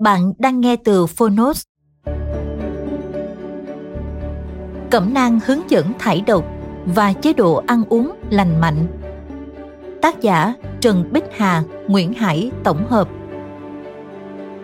Bạn 0.00 0.32
đang 0.38 0.60
nghe 0.60 0.76
từ 0.76 1.06
Phonos. 1.06 1.62
Cẩm 4.90 5.14
nang 5.14 5.40
hướng 5.46 5.70
dẫn 5.70 5.92
thải 5.98 6.20
độc 6.26 6.44
và 6.86 7.12
chế 7.12 7.32
độ 7.32 7.62
ăn 7.66 7.84
uống 7.88 8.12
lành 8.30 8.60
mạnh. 8.60 8.86
Tác 10.02 10.20
giả 10.20 10.54
Trần 10.80 11.04
Bích 11.12 11.24
Hà, 11.36 11.62
Nguyễn 11.86 12.12
Hải 12.12 12.50
tổng 12.64 12.86
hợp. 12.86 13.08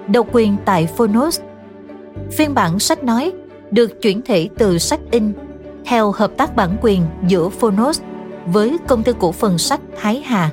Độc 0.08 0.26
quyền 0.32 0.56
tại 0.64 0.86
Phonos. 0.86 1.40
Phiên 2.32 2.54
bản 2.54 2.78
sách 2.78 3.04
nói 3.04 3.32
được 3.70 4.02
chuyển 4.02 4.22
thể 4.22 4.48
từ 4.58 4.78
sách 4.78 5.00
in 5.10 5.32
theo 5.84 6.12
hợp 6.12 6.30
tác 6.36 6.56
bản 6.56 6.76
quyền 6.82 7.02
giữa 7.28 7.48
Phonos 7.48 8.00
với 8.46 8.76
công 8.88 9.02
ty 9.02 9.12
cổ 9.18 9.32
phần 9.32 9.58
sách 9.58 9.80
Thái 10.00 10.22
Hà. 10.26 10.50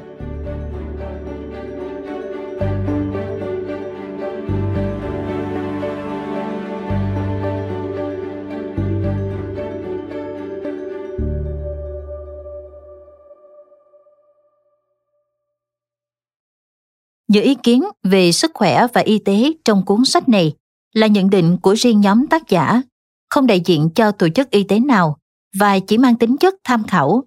Những 17.33 17.43
ý 17.43 17.55
kiến 17.55 17.83
về 18.03 18.31
sức 18.31 18.51
khỏe 18.53 18.87
và 18.93 19.01
y 19.01 19.19
tế 19.19 19.51
trong 19.65 19.85
cuốn 19.85 20.05
sách 20.05 20.29
này 20.29 20.53
là 20.93 21.07
nhận 21.07 21.29
định 21.29 21.57
của 21.61 21.73
riêng 21.73 22.01
nhóm 22.01 22.27
tác 22.27 22.49
giả, 22.49 22.81
không 23.29 23.47
đại 23.47 23.61
diện 23.66 23.89
cho 23.95 24.11
tổ 24.11 24.29
chức 24.29 24.49
y 24.49 24.63
tế 24.63 24.79
nào 24.79 25.17
và 25.59 25.79
chỉ 25.79 25.97
mang 25.97 26.16
tính 26.16 26.38
chất 26.38 26.53
tham 26.63 26.83
khảo. 26.83 27.23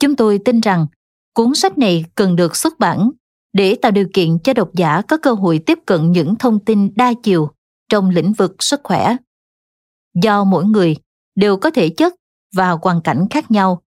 Chúng 0.00 0.16
tôi 0.16 0.38
tin 0.44 0.60
rằng 0.60 0.86
cuốn 1.34 1.54
sách 1.54 1.78
này 1.78 2.04
cần 2.14 2.36
được 2.36 2.56
xuất 2.56 2.78
bản 2.78 3.10
để 3.52 3.76
tạo 3.82 3.92
điều 3.92 4.06
kiện 4.12 4.38
cho 4.38 4.54
độc 4.54 4.70
giả 4.74 5.02
có 5.08 5.16
cơ 5.16 5.32
hội 5.32 5.58
tiếp 5.66 5.78
cận 5.86 6.12
những 6.12 6.34
thông 6.36 6.64
tin 6.64 6.94
đa 6.94 7.12
chiều 7.22 7.50
trong 7.88 8.10
lĩnh 8.10 8.32
vực 8.32 8.62
sức 8.62 8.80
khỏe. 8.84 9.16
Do 10.22 10.44
mỗi 10.44 10.64
người 10.64 10.96
đều 11.34 11.56
có 11.56 11.70
thể 11.70 11.88
chất 11.88 12.14
và 12.54 12.70
hoàn 12.70 13.00
cảnh 13.00 13.26
khác 13.30 13.50
nhau, 13.50 13.82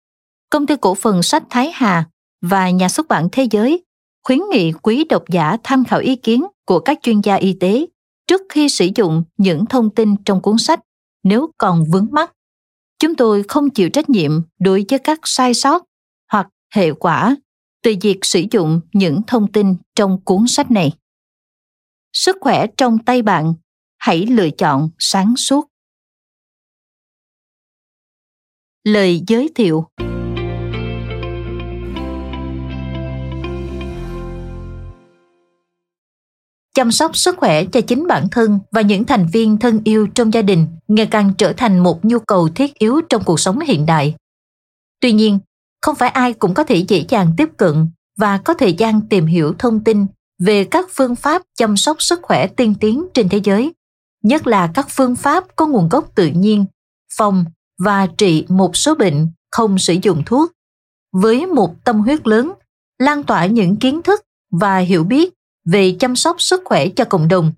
công 0.50 0.66
ty 0.66 0.74
cổ 0.80 0.94
phần 0.94 1.22
sách 1.22 1.44
Thái 1.50 1.70
Hà 1.74 2.04
và 2.42 2.70
nhà 2.70 2.88
xuất 2.88 3.08
bản 3.08 3.28
thế 3.32 3.46
giới 3.50 3.84
khuyến 4.24 4.38
nghị 4.50 4.72
quý 4.72 5.04
độc 5.04 5.22
giả 5.28 5.56
tham 5.64 5.84
khảo 5.84 6.00
ý 6.00 6.16
kiến 6.16 6.44
của 6.66 6.80
các 6.80 6.98
chuyên 7.02 7.20
gia 7.20 7.34
y 7.34 7.56
tế 7.60 7.86
trước 8.26 8.42
khi 8.48 8.68
sử 8.68 8.88
dụng 8.94 9.24
những 9.36 9.66
thông 9.66 9.90
tin 9.90 10.16
trong 10.24 10.42
cuốn 10.42 10.58
sách 10.58 10.80
nếu 11.22 11.50
còn 11.58 11.84
vướng 11.92 12.06
mắc. 12.10 12.32
Chúng 12.98 13.14
tôi 13.14 13.42
không 13.48 13.70
chịu 13.70 13.90
trách 13.90 14.10
nhiệm 14.10 14.32
đối 14.58 14.84
với 14.90 14.98
các 14.98 15.20
sai 15.24 15.54
sót 15.54 15.84
hoặc 16.32 16.48
hệ 16.74 16.92
quả 16.92 17.36
từ 17.82 17.94
việc 18.02 18.18
sử 18.22 18.44
dụng 18.50 18.80
những 18.92 19.20
thông 19.26 19.52
tin 19.52 19.76
trong 19.94 20.20
cuốn 20.24 20.46
sách 20.48 20.70
này. 20.70 20.92
Sức 22.12 22.36
khỏe 22.40 22.66
trong 22.76 22.98
tay 22.98 23.22
bạn, 23.22 23.54
hãy 23.98 24.26
lựa 24.26 24.50
chọn 24.50 24.90
sáng 24.98 25.36
suốt. 25.36 25.68
Lời 28.84 29.22
giới 29.26 29.50
thiệu 29.54 29.84
chăm 36.78 36.92
sóc 36.92 37.16
sức 37.16 37.36
khỏe 37.38 37.64
cho 37.64 37.80
chính 37.80 38.06
bản 38.06 38.28
thân 38.30 38.58
và 38.70 38.80
những 38.80 39.04
thành 39.04 39.26
viên 39.32 39.56
thân 39.56 39.80
yêu 39.84 40.08
trong 40.14 40.32
gia 40.32 40.42
đình 40.42 40.66
ngày 40.88 41.06
càng 41.06 41.32
trở 41.38 41.52
thành 41.52 41.78
một 41.78 42.04
nhu 42.04 42.18
cầu 42.18 42.48
thiết 42.48 42.74
yếu 42.74 43.00
trong 43.08 43.24
cuộc 43.24 43.40
sống 43.40 43.60
hiện 43.60 43.86
đại. 43.86 44.14
Tuy 45.00 45.12
nhiên, 45.12 45.38
không 45.82 45.94
phải 45.94 46.08
ai 46.08 46.32
cũng 46.32 46.54
có 46.54 46.64
thể 46.64 46.76
dễ 46.76 47.04
dàng 47.08 47.32
tiếp 47.36 47.48
cận 47.56 47.88
và 48.18 48.38
có 48.38 48.54
thời 48.54 48.72
gian 48.72 49.00
tìm 49.08 49.26
hiểu 49.26 49.54
thông 49.58 49.84
tin 49.84 50.06
về 50.38 50.64
các 50.64 50.88
phương 50.92 51.16
pháp 51.16 51.42
chăm 51.58 51.76
sóc 51.76 52.02
sức 52.02 52.20
khỏe 52.22 52.46
tiên 52.46 52.74
tiến 52.80 53.06
trên 53.14 53.28
thế 53.28 53.40
giới, 53.44 53.72
nhất 54.22 54.46
là 54.46 54.70
các 54.74 54.86
phương 54.90 55.16
pháp 55.16 55.44
có 55.56 55.66
nguồn 55.66 55.88
gốc 55.88 56.14
tự 56.14 56.26
nhiên, 56.26 56.64
phòng 57.16 57.44
và 57.78 58.06
trị 58.18 58.44
một 58.48 58.76
số 58.76 58.94
bệnh 58.94 59.30
không 59.50 59.78
sử 59.78 59.96
dụng 60.02 60.22
thuốc. 60.26 60.52
Với 61.12 61.46
một 61.46 61.84
tâm 61.84 62.00
huyết 62.00 62.26
lớn, 62.26 62.52
lan 62.98 63.24
tỏa 63.24 63.46
những 63.46 63.76
kiến 63.76 64.02
thức 64.02 64.20
và 64.50 64.78
hiểu 64.78 65.04
biết 65.04 65.34
về 65.72 65.96
chăm 65.98 66.16
sóc 66.16 66.40
sức 66.40 66.62
khỏe 66.64 66.88
cho 66.88 67.04
cộng 67.04 67.28
đồng. 67.28 67.52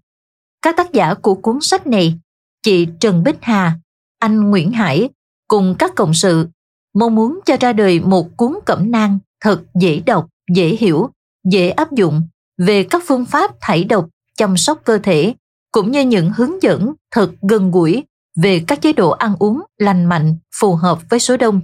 Các 0.62 0.76
tác 0.76 0.92
giả 0.92 1.14
của 1.14 1.34
cuốn 1.34 1.58
sách 1.60 1.86
này, 1.86 2.18
chị 2.62 2.86
Trần 3.00 3.22
Bích 3.22 3.38
Hà, 3.40 3.78
anh 4.18 4.50
Nguyễn 4.50 4.72
Hải 4.72 5.08
cùng 5.48 5.74
các 5.78 5.94
cộng 5.96 6.14
sự 6.14 6.48
mong 6.94 7.14
muốn 7.14 7.40
cho 7.46 7.56
ra 7.60 7.72
đời 7.72 8.00
một 8.00 8.36
cuốn 8.36 8.52
cẩm 8.66 8.90
nang 8.90 9.18
thật 9.40 9.62
dễ 9.74 10.00
đọc, 10.06 10.28
dễ 10.54 10.68
hiểu, 10.68 11.10
dễ 11.44 11.70
áp 11.70 11.92
dụng 11.92 12.22
về 12.58 12.82
các 12.82 13.02
phương 13.06 13.26
pháp 13.26 13.50
thải 13.60 13.84
độc, 13.84 14.08
chăm 14.36 14.56
sóc 14.56 14.80
cơ 14.84 14.98
thể 14.98 15.34
cũng 15.72 15.90
như 15.90 16.00
những 16.00 16.32
hướng 16.36 16.62
dẫn 16.62 16.92
thật 17.10 17.30
gần 17.42 17.70
gũi 17.70 18.04
về 18.36 18.64
các 18.66 18.82
chế 18.82 18.92
độ 18.92 19.10
ăn 19.10 19.36
uống 19.38 19.60
lành 19.78 20.04
mạnh 20.04 20.36
phù 20.60 20.74
hợp 20.74 20.98
với 21.10 21.20
số 21.20 21.36
đông. 21.36 21.60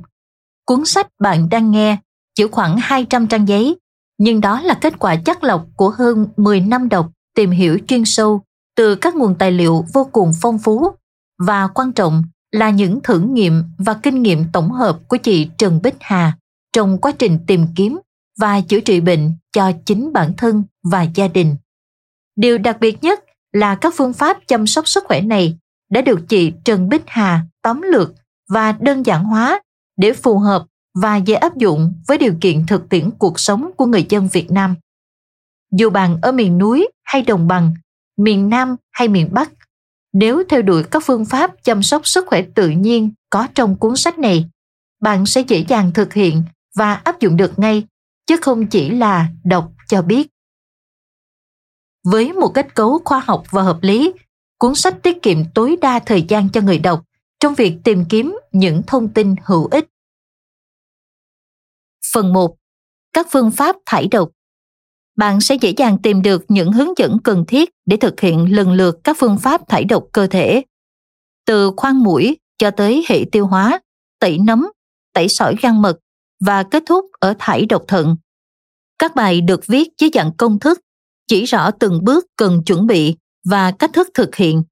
Cuốn 0.65 0.85
sách 0.85 1.07
bạn 1.21 1.49
đang 1.49 1.71
nghe 1.71 1.97
chỉ 2.35 2.45
khoảng 2.47 2.77
200 2.81 3.27
trang 3.27 3.49
giấy 3.49 3.77
nhưng 4.19 4.41
đó 4.41 4.61
là 4.61 4.75
kết 4.75 4.99
quả 4.99 5.17
chắc 5.17 5.45
lọc 5.45 5.67
của 5.77 5.91
hơn 5.91 6.27
10 6.37 6.61
năm 6.61 6.89
đọc, 6.89 7.11
tìm 7.35 7.51
hiểu 7.51 7.79
chuyên 7.89 8.05
sâu 8.05 8.43
từ 8.77 8.95
các 8.95 9.15
nguồn 9.15 9.35
tài 9.39 9.53
liệu 9.53 9.85
vô 9.93 10.09
cùng 10.13 10.33
phong 10.43 10.59
phú 10.59 10.89
và 11.39 11.67
quan 11.67 11.93
trọng 11.93 12.23
là 12.53 12.71
những 12.71 13.01
thử 13.01 13.21
nghiệm 13.21 13.63
và 13.79 13.95
kinh 13.95 14.23
nghiệm 14.23 14.45
tổng 14.53 14.73
hợp 14.73 14.99
của 15.09 15.17
chị 15.17 15.49
Trần 15.59 15.81
Bích 15.83 15.97
Hà 16.01 16.39
trong 16.73 16.99
quá 16.99 17.13
trình 17.19 17.39
tìm 17.47 17.67
kiếm 17.77 17.99
và 18.41 18.61
chữa 18.61 18.81
trị 18.81 19.01
bệnh 19.01 19.33
cho 19.53 19.73
chính 19.85 20.13
bản 20.13 20.33
thân 20.37 20.65
và 20.85 21.03
gia 21.03 21.29
đình. 21.29 21.57
Điều 22.37 22.59
đặc 22.59 22.77
biệt 22.81 23.03
nhất 23.03 23.25
là 23.53 23.75
các 23.75 23.95
phương 23.97 24.13
pháp 24.13 24.39
chăm 24.47 24.67
sóc 24.67 24.89
sức 24.89 25.05
khỏe 25.07 25.21
này 25.21 25.59
đã 25.91 26.01
được 26.01 26.21
chị 26.29 26.53
Trần 26.65 26.89
Bích 26.89 27.03
Hà 27.07 27.41
tóm 27.63 27.83
lược 27.83 28.13
và 28.49 28.73
đơn 28.73 29.07
giản 29.07 29.25
hóa 29.25 29.61
để 29.97 30.13
phù 30.13 30.39
hợp 30.39 30.67
và 31.03 31.17
dễ 31.17 31.35
áp 31.35 31.57
dụng 31.57 31.93
với 32.07 32.19
điều 32.19 32.35
kiện 32.41 32.67
thực 32.67 32.89
tiễn 32.89 33.11
cuộc 33.19 33.41
sống 33.41 33.71
của 33.77 33.87
người 33.87 34.07
dân 34.09 34.29
Việt 34.29 34.51
Nam. 34.51 34.75
Dù 35.73 35.91
bạn 35.91 36.19
ở 36.23 36.33
miền 36.33 36.59
núi 36.59 36.89
hay 37.05 37.23
đồng 37.23 37.49
bằng, 37.49 37.75
miền 38.17 38.49
Nam 38.49 38.77
hay 38.93 39.09
miền 39.09 39.29
Bắc, 39.33 39.51
nếu 40.13 40.43
theo 40.49 40.63
đuổi 40.63 40.85
các 40.85 41.03
phương 41.07 41.25
pháp 41.25 41.51
chăm 41.65 41.83
sóc 41.83 42.07
sức 42.07 42.25
khỏe 42.27 42.43
tự 42.55 42.69
nhiên 42.69 43.11
có 43.31 43.49
trong 43.55 43.77
cuốn 43.77 43.97
sách 43.97 44.19
này, 44.19 44.51
bạn 45.01 45.27
sẽ 45.27 45.41
dễ 45.41 45.65
dàng 45.69 45.93
thực 45.95 46.13
hiện 46.13 46.43
và 46.77 46.95
áp 46.95 47.21
dụng 47.21 47.37
được 47.37 47.59
ngay, 47.59 47.85
chứ 48.27 48.37
không 48.43 48.67
chỉ 48.67 48.91
là 48.91 49.29
đọc 49.45 49.73
cho 49.89 50.03
biết. 50.03 50.29
Với 52.05 52.33
một 52.33 52.49
kết 52.55 52.75
cấu 52.75 53.01
khoa 53.05 53.21
học 53.27 53.45
và 53.51 53.63
hợp 53.63 53.79
lý, 53.83 54.13
cuốn 54.59 54.75
sách 54.75 55.03
tiết 55.03 55.23
kiệm 55.23 55.39
tối 55.55 55.77
đa 55.81 55.99
thời 55.99 56.23
gian 56.23 56.49
cho 56.49 56.61
người 56.61 56.79
đọc 56.79 57.05
trong 57.41 57.55
việc 57.55 57.79
tìm 57.85 58.05
kiếm 58.09 58.39
những 58.53 58.83
thông 58.87 59.09
tin 59.09 59.35
hữu 59.45 59.67
ích. 59.67 59.87
Phần 62.13 62.33
1. 62.33 62.57
Các 63.13 63.27
phương 63.31 63.51
pháp 63.51 63.77
thải 63.87 64.09
độc 64.11 64.31
Bạn 65.17 65.41
sẽ 65.41 65.55
dễ 65.55 65.75
dàng 65.77 65.99
tìm 66.03 66.23
được 66.23 66.45
những 66.49 66.73
hướng 66.73 66.89
dẫn 66.97 67.19
cần 67.25 67.45
thiết 67.49 67.71
để 67.87 67.97
thực 67.97 68.21
hiện 68.21 68.57
lần 68.57 68.73
lượt 68.73 68.99
các 69.05 69.17
phương 69.21 69.39
pháp 69.39 69.69
thải 69.69 69.85
độc 69.85 70.05
cơ 70.13 70.27
thể. 70.27 70.63
Từ 71.47 71.73
khoan 71.77 72.03
mũi 72.03 72.37
cho 72.59 72.71
tới 72.71 73.05
hệ 73.09 73.25
tiêu 73.33 73.47
hóa, 73.47 73.81
tẩy 74.21 74.39
nấm, 74.39 74.67
tẩy 75.13 75.29
sỏi 75.29 75.57
gan 75.63 75.83
mật 75.83 75.99
và 76.41 76.63
kết 76.63 76.83
thúc 76.87 77.05
ở 77.21 77.35
thải 77.39 77.67
độc 77.67 77.85
thận. 77.89 78.17
Các 78.99 79.15
bài 79.15 79.41
được 79.41 79.67
viết 79.67 79.89
dưới 79.99 80.11
dạng 80.15 80.33
công 80.37 80.59
thức, 80.59 80.81
chỉ 81.27 81.45
rõ 81.45 81.71
từng 81.71 82.05
bước 82.05 82.27
cần 82.37 82.63
chuẩn 82.67 82.87
bị 82.87 83.17
và 83.45 83.71
cách 83.71 83.91
thức 83.93 84.09
thực 84.15 84.37
hiện. 84.37 84.63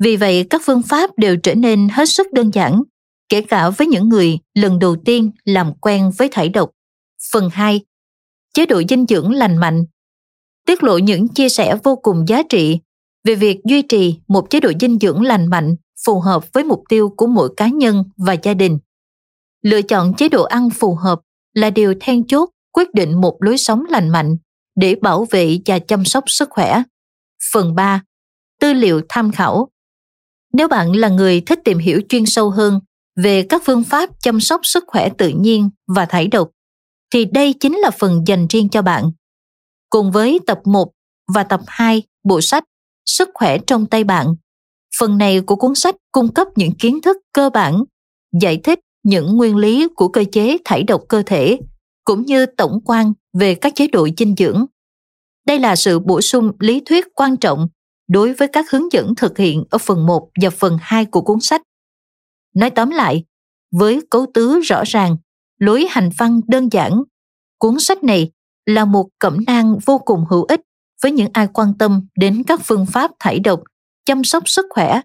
Vì 0.00 0.16
vậy, 0.16 0.46
các 0.50 0.62
phương 0.64 0.82
pháp 0.82 1.10
đều 1.16 1.36
trở 1.42 1.54
nên 1.54 1.88
hết 1.88 2.08
sức 2.08 2.32
đơn 2.32 2.50
giản, 2.54 2.82
kể 3.28 3.40
cả 3.40 3.70
với 3.70 3.86
những 3.86 4.08
người 4.08 4.38
lần 4.54 4.78
đầu 4.78 4.96
tiên 5.04 5.30
làm 5.44 5.74
quen 5.74 6.10
với 6.18 6.28
thải 6.32 6.48
độc. 6.48 6.70
Phần 7.32 7.48
2. 7.52 7.80
Chế 8.54 8.66
độ 8.66 8.82
dinh 8.88 9.06
dưỡng 9.08 9.32
lành 9.32 9.56
mạnh 9.56 9.84
tiết 10.68 10.82
lộ 10.82 10.98
những 10.98 11.28
chia 11.28 11.48
sẻ 11.48 11.76
vô 11.84 11.96
cùng 11.96 12.28
giá 12.28 12.42
trị 12.48 12.78
về 13.24 13.34
việc 13.34 13.60
duy 13.64 13.82
trì 13.82 14.18
một 14.28 14.50
chế 14.50 14.60
độ 14.60 14.72
dinh 14.80 14.98
dưỡng 14.98 15.22
lành 15.22 15.46
mạnh 15.46 15.76
phù 16.06 16.20
hợp 16.20 16.52
với 16.52 16.64
mục 16.64 16.82
tiêu 16.88 17.14
của 17.16 17.26
mỗi 17.26 17.50
cá 17.56 17.68
nhân 17.68 18.04
và 18.16 18.32
gia 18.42 18.54
đình. 18.54 18.78
Lựa 19.62 19.82
chọn 19.82 20.14
chế 20.14 20.28
độ 20.28 20.44
ăn 20.44 20.70
phù 20.70 20.94
hợp 20.94 21.20
là 21.54 21.70
điều 21.70 21.94
then 22.00 22.26
chốt 22.26 22.50
quyết 22.72 22.94
định 22.94 23.20
một 23.20 23.36
lối 23.40 23.58
sống 23.58 23.84
lành 23.88 24.08
mạnh 24.08 24.36
để 24.76 24.94
bảo 24.94 25.26
vệ 25.30 25.58
và 25.66 25.78
chăm 25.78 26.04
sóc 26.04 26.24
sức 26.26 26.48
khỏe. 26.50 26.82
Phần 27.52 27.74
3. 27.74 28.02
Tư 28.60 28.72
liệu 28.72 29.00
tham 29.08 29.32
khảo 29.32 29.68
Nếu 30.52 30.68
bạn 30.68 30.96
là 30.96 31.08
người 31.08 31.40
thích 31.40 31.58
tìm 31.64 31.78
hiểu 31.78 32.00
chuyên 32.08 32.26
sâu 32.26 32.50
hơn 32.50 32.80
về 33.22 33.42
các 33.42 33.62
phương 33.64 33.84
pháp 33.84 34.10
chăm 34.20 34.40
sóc 34.40 34.60
sức 34.64 34.84
khỏe 34.86 35.08
tự 35.18 35.28
nhiên 35.28 35.70
và 35.86 36.06
thải 36.06 36.28
độc, 36.28 36.50
thì 37.10 37.24
đây 37.24 37.52
chính 37.52 37.76
là 37.78 37.90
phần 37.90 38.22
dành 38.26 38.46
riêng 38.50 38.68
cho 38.68 38.82
bạn. 38.82 39.10
Cùng 39.90 40.10
với 40.10 40.40
tập 40.46 40.58
1 40.64 40.90
và 41.34 41.42
tập 41.42 41.60
2 41.66 42.02
bộ 42.24 42.40
sách 42.40 42.64
Sức 43.08 43.28
khỏe 43.34 43.58
trong 43.58 43.86
tay 43.86 44.04
bạn, 44.04 44.34
phần 44.98 45.18
này 45.18 45.40
của 45.40 45.56
cuốn 45.56 45.74
sách 45.74 45.94
cung 46.12 46.34
cấp 46.34 46.48
những 46.56 46.72
kiến 46.72 47.00
thức 47.00 47.16
cơ 47.32 47.50
bản, 47.50 47.84
giải 48.40 48.60
thích 48.64 48.78
những 49.02 49.36
nguyên 49.36 49.56
lý 49.56 49.88
của 49.96 50.08
cơ 50.08 50.24
chế 50.32 50.56
thải 50.64 50.82
độc 50.82 51.02
cơ 51.08 51.22
thể, 51.26 51.58
cũng 52.04 52.22
như 52.22 52.46
tổng 52.46 52.80
quan 52.84 53.12
về 53.38 53.54
các 53.54 53.72
chế 53.76 53.86
độ 53.86 54.08
dinh 54.18 54.34
dưỡng. 54.38 54.66
Đây 55.46 55.58
là 55.58 55.76
sự 55.76 55.98
bổ 55.98 56.20
sung 56.20 56.52
lý 56.58 56.80
thuyết 56.86 57.06
quan 57.14 57.36
trọng 57.36 57.68
đối 58.08 58.32
với 58.32 58.48
các 58.48 58.70
hướng 58.70 58.92
dẫn 58.92 59.14
thực 59.14 59.38
hiện 59.38 59.64
ở 59.70 59.78
phần 59.78 60.06
1 60.06 60.30
và 60.42 60.50
phần 60.50 60.78
2 60.80 61.04
của 61.04 61.20
cuốn 61.20 61.40
sách. 61.40 61.62
Nói 62.54 62.70
tóm 62.70 62.90
lại, 62.90 63.24
với 63.70 64.00
cấu 64.10 64.26
tứ 64.34 64.60
rõ 64.60 64.82
ràng, 64.86 65.16
lối 65.58 65.86
hành 65.90 66.10
văn 66.18 66.40
đơn 66.48 66.68
giản, 66.72 67.02
cuốn 67.58 67.78
sách 67.78 68.02
này 68.02 68.32
là 68.66 68.84
một 68.84 69.08
cẩm 69.18 69.44
nang 69.46 69.78
vô 69.86 69.98
cùng 69.98 70.24
hữu 70.30 70.44
ích 70.44 70.60
với 71.02 71.12
những 71.12 71.28
ai 71.32 71.48
quan 71.54 71.78
tâm 71.78 72.06
đến 72.16 72.42
các 72.46 72.60
phương 72.64 72.86
pháp 72.86 73.10
thải 73.18 73.38
độc, 73.38 73.60
chăm 74.04 74.24
sóc 74.24 74.48
sức 74.48 74.66
khỏe 74.70 75.00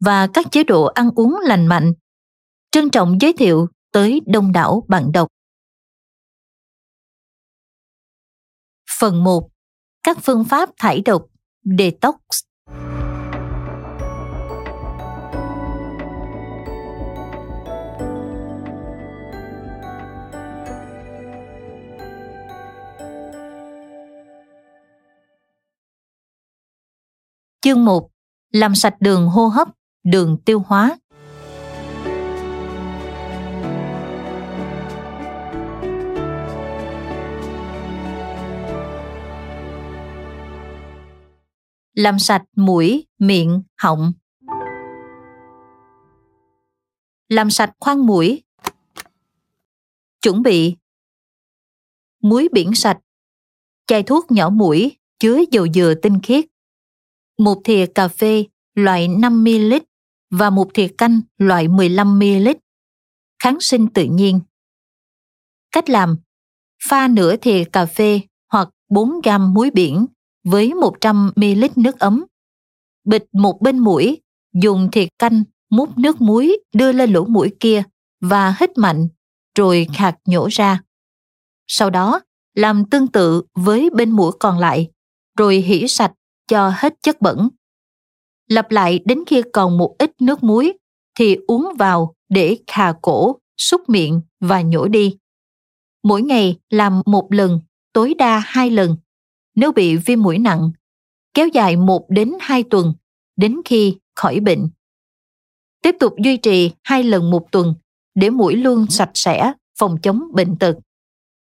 và 0.00 0.26
các 0.34 0.46
chế 0.50 0.64
độ 0.64 0.84
ăn 0.84 1.10
uống 1.14 1.36
lành 1.42 1.66
mạnh. 1.66 1.92
Trân 2.70 2.90
trọng 2.90 3.20
giới 3.20 3.32
thiệu 3.32 3.66
tới 3.92 4.20
đông 4.26 4.52
đảo 4.52 4.84
bạn 4.88 5.12
đọc. 5.12 5.28
Phần 9.00 9.24
1. 9.24 9.50
Các 10.02 10.18
phương 10.22 10.44
pháp 10.44 10.70
thải 10.78 11.00
độc 11.00 11.26
Detox 11.78 12.14
Chương 27.68 27.84
1. 27.84 28.10
Làm 28.52 28.74
sạch 28.74 28.94
đường 29.00 29.28
hô 29.28 29.46
hấp, 29.46 29.68
đường 30.04 30.38
tiêu 30.44 30.62
hóa. 30.66 30.98
Làm 41.94 42.18
sạch 42.18 42.44
mũi, 42.56 43.06
miệng, 43.18 43.62
họng. 43.76 44.12
Làm 47.28 47.50
sạch 47.50 47.70
khoang 47.80 48.06
mũi. 48.06 48.42
Chuẩn 50.22 50.42
bị 50.42 50.76
muối 52.22 52.48
biển 52.52 52.74
sạch, 52.74 52.98
chai 53.86 54.02
thuốc 54.02 54.30
nhỏ 54.30 54.50
mũi 54.50 54.96
chứa 55.18 55.38
dầu 55.50 55.66
dừa 55.74 55.94
tinh 56.02 56.20
khiết, 56.22 56.44
một 57.38 57.60
thìa 57.64 57.86
cà 57.94 58.08
phê 58.08 58.44
loại 58.74 59.08
5ml 59.08 59.80
và 60.30 60.50
một 60.50 60.70
thìa 60.74 60.88
canh 60.98 61.20
loại 61.38 61.68
15ml. 61.68 62.54
Kháng 63.42 63.60
sinh 63.60 63.86
tự 63.88 64.04
nhiên. 64.04 64.40
Cách 65.72 65.90
làm 65.90 66.16
Pha 66.88 67.08
nửa 67.08 67.36
thìa 67.36 67.64
cà 67.72 67.86
phê 67.86 68.20
hoặc 68.52 68.68
4 68.88 69.20
gam 69.24 69.54
muối 69.54 69.70
biển 69.70 70.06
với 70.44 70.70
100ml 70.70 71.68
nước 71.76 71.98
ấm. 71.98 72.24
Bịt 73.04 73.24
một 73.32 73.60
bên 73.60 73.78
mũi, 73.78 74.20
dùng 74.62 74.88
thìa 74.92 75.06
canh 75.18 75.44
múc 75.70 75.98
nước 75.98 76.20
muối 76.20 76.58
đưa 76.74 76.92
lên 76.92 77.12
lỗ 77.12 77.24
mũi 77.24 77.50
kia 77.60 77.82
và 78.20 78.56
hít 78.60 78.78
mạnh, 78.78 79.08
rồi 79.58 79.86
khạc 79.94 80.16
nhổ 80.24 80.48
ra. 80.50 80.80
Sau 81.66 81.90
đó, 81.90 82.20
làm 82.54 82.84
tương 82.90 83.06
tự 83.06 83.42
với 83.54 83.90
bên 83.90 84.10
mũi 84.10 84.32
còn 84.40 84.58
lại, 84.58 84.90
rồi 85.36 85.56
hỉ 85.56 85.88
sạch 85.88 86.12
cho 86.48 86.72
hết 86.76 86.94
chất 87.02 87.20
bẩn. 87.20 87.48
Lặp 88.48 88.70
lại 88.70 89.00
đến 89.04 89.24
khi 89.26 89.42
còn 89.52 89.78
một 89.78 89.94
ít 89.98 90.10
nước 90.20 90.42
muối 90.42 90.72
thì 91.18 91.36
uống 91.46 91.68
vào 91.78 92.14
để 92.28 92.58
khà 92.66 92.92
cổ, 93.02 93.36
xúc 93.56 93.82
miệng 93.88 94.20
và 94.40 94.62
nhổ 94.62 94.88
đi. 94.88 95.16
Mỗi 96.02 96.22
ngày 96.22 96.58
làm 96.70 97.02
một 97.06 97.26
lần, 97.30 97.60
tối 97.92 98.14
đa 98.18 98.38
hai 98.46 98.70
lần. 98.70 98.96
Nếu 99.54 99.72
bị 99.72 99.96
viêm 99.96 100.22
mũi 100.22 100.38
nặng, 100.38 100.70
kéo 101.34 101.48
dài 101.48 101.76
một 101.76 102.06
đến 102.08 102.32
hai 102.40 102.62
tuần 102.62 102.94
đến 103.36 103.56
khi 103.64 103.96
khỏi 104.14 104.40
bệnh. 104.40 104.68
Tiếp 105.82 105.96
tục 106.00 106.14
duy 106.24 106.36
trì 106.36 106.70
hai 106.84 107.02
lần 107.02 107.30
một 107.30 107.52
tuần 107.52 107.74
để 108.14 108.30
mũi 108.30 108.56
luôn 108.56 108.86
sạch 108.90 109.10
sẽ, 109.14 109.52
phòng 109.78 109.96
chống 110.02 110.22
bệnh 110.32 110.56
tật. 110.56 110.76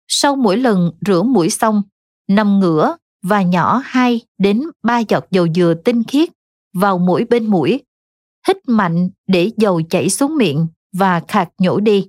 Sau 0.08 0.36
mỗi 0.36 0.56
lần 0.56 0.90
rửa 1.06 1.22
mũi 1.22 1.50
xong, 1.50 1.82
nằm 2.28 2.60
ngửa 2.60 2.96
và 3.24 3.42
nhỏ 3.42 3.82
2 3.84 4.20
đến 4.38 4.62
3 4.82 4.98
giọt 4.98 5.24
dầu 5.30 5.46
dừa 5.54 5.74
tinh 5.84 6.02
khiết 6.04 6.28
vào 6.72 6.98
mũi 6.98 7.24
bên 7.24 7.46
mũi. 7.46 7.82
Hít 8.48 8.56
mạnh 8.66 9.08
để 9.26 9.50
dầu 9.56 9.82
chảy 9.90 10.10
xuống 10.10 10.36
miệng 10.36 10.66
và 10.92 11.22
khạc 11.28 11.48
nhổ 11.58 11.80
đi. 11.80 12.08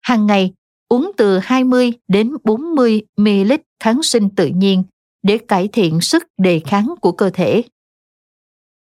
Hàng 0.00 0.26
ngày, 0.26 0.52
uống 0.88 1.10
từ 1.16 1.38
20 1.38 1.92
đến 2.08 2.32
40 2.44 3.02
ml 3.16 3.52
kháng 3.80 4.02
sinh 4.02 4.30
tự 4.30 4.46
nhiên 4.46 4.84
để 5.22 5.38
cải 5.38 5.68
thiện 5.68 6.00
sức 6.00 6.24
đề 6.38 6.60
kháng 6.66 6.94
của 7.00 7.12
cơ 7.12 7.30
thể. 7.30 7.62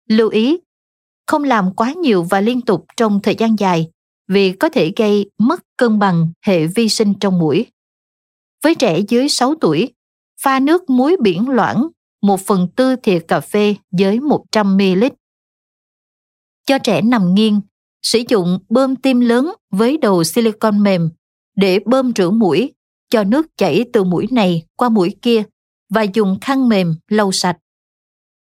Lưu 0.09 0.29
ý, 0.29 0.57
không 1.27 1.43
làm 1.43 1.73
quá 1.75 1.93
nhiều 1.93 2.23
và 2.23 2.41
liên 2.41 2.61
tục 2.61 2.85
trong 2.97 3.19
thời 3.23 3.35
gian 3.35 3.55
dài 3.59 3.89
vì 4.27 4.51
có 4.51 4.69
thể 4.69 4.91
gây 4.95 5.29
mất 5.37 5.61
cân 5.77 5.99
bằng 5.99 6.31
hệ 6.45 6.67
vi 6.67 6.89
sinh 6.89 7.13
trong 7.19 7.39
mũi. 7.39 7.65
Với 8.63 8.75
trẻ 8.75 8.99
dưới 9.07 9.29
6 9.29 9.55
tuổi, 9.61 9.93
pha 10.43 10.59
nước 10.59 10.89
muối 10.89 11.17
biển 11.21 11.49
loãng, 11.49 11.87
một 12.21 12.41
phần 12.41 12.67
tư 12.75 12.95
thìa 12.95 13.19
cà 13.27 13.39
phê 13.39 13.75
với 13.91 14.19
100ml. 14.19 15.09
Cho 16.65 16.77
trẻ 16.77 17.01
nằm 17.01 17.33
nghiêng, 17.33 17.61
sử 18.01 18.21
dụng 18.29 18.59
bơm 18.69 18.95
tim 18.95 19.19
lớn 19.19 19.53
với 19.69 19.97
đầu 19.97 20.23
silicon 20.23 20.83
mềm 20.83 21.09
để 21.55 21.79
bơm 21.85 22.11
rửa 22.15 22.29
mũi, 22.29 22.73
cho 23.09 23.23
nước 23.23 23.57
chảy 23.57 23.85
từ 23.93 24.03
mũi 24.03 24.27
này 24.31 24.65
qua 24.75 24.89
mũi 24.89 25.15
kia 25.21 25.43
và 25.89 26.05
dùng 26.13 26.37
khăn 26.41 26.69
mềm 26.69 26.95
lau 27.07 27.31
sạch. 27.31 27.57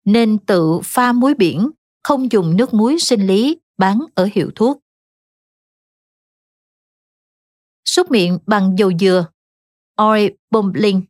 Nên 0.04 0.38
tự 0.38 0.80
pha 0.84 1.12
muối 1.12 1.34
biển, 1.34 1.70
không 2.02 2.32
dùng 2.32 2.56
nước 2.56 2.74
muối 2.74 2.96
sinh 2.98 3.26
lý 3.26 3.58
bán 3.78 4.00
ở 4.14 4.28
hiệu 4.32 4.50
thuốc. 4.54 4.78
Súc 7.84 8.10
miệng 8.10 8.38
bằng 8.46 8.78
dầu 8.78 8.92
dừa 8.98 9.26
Oil 9.96 10.28
Bumbling 10.50 11.02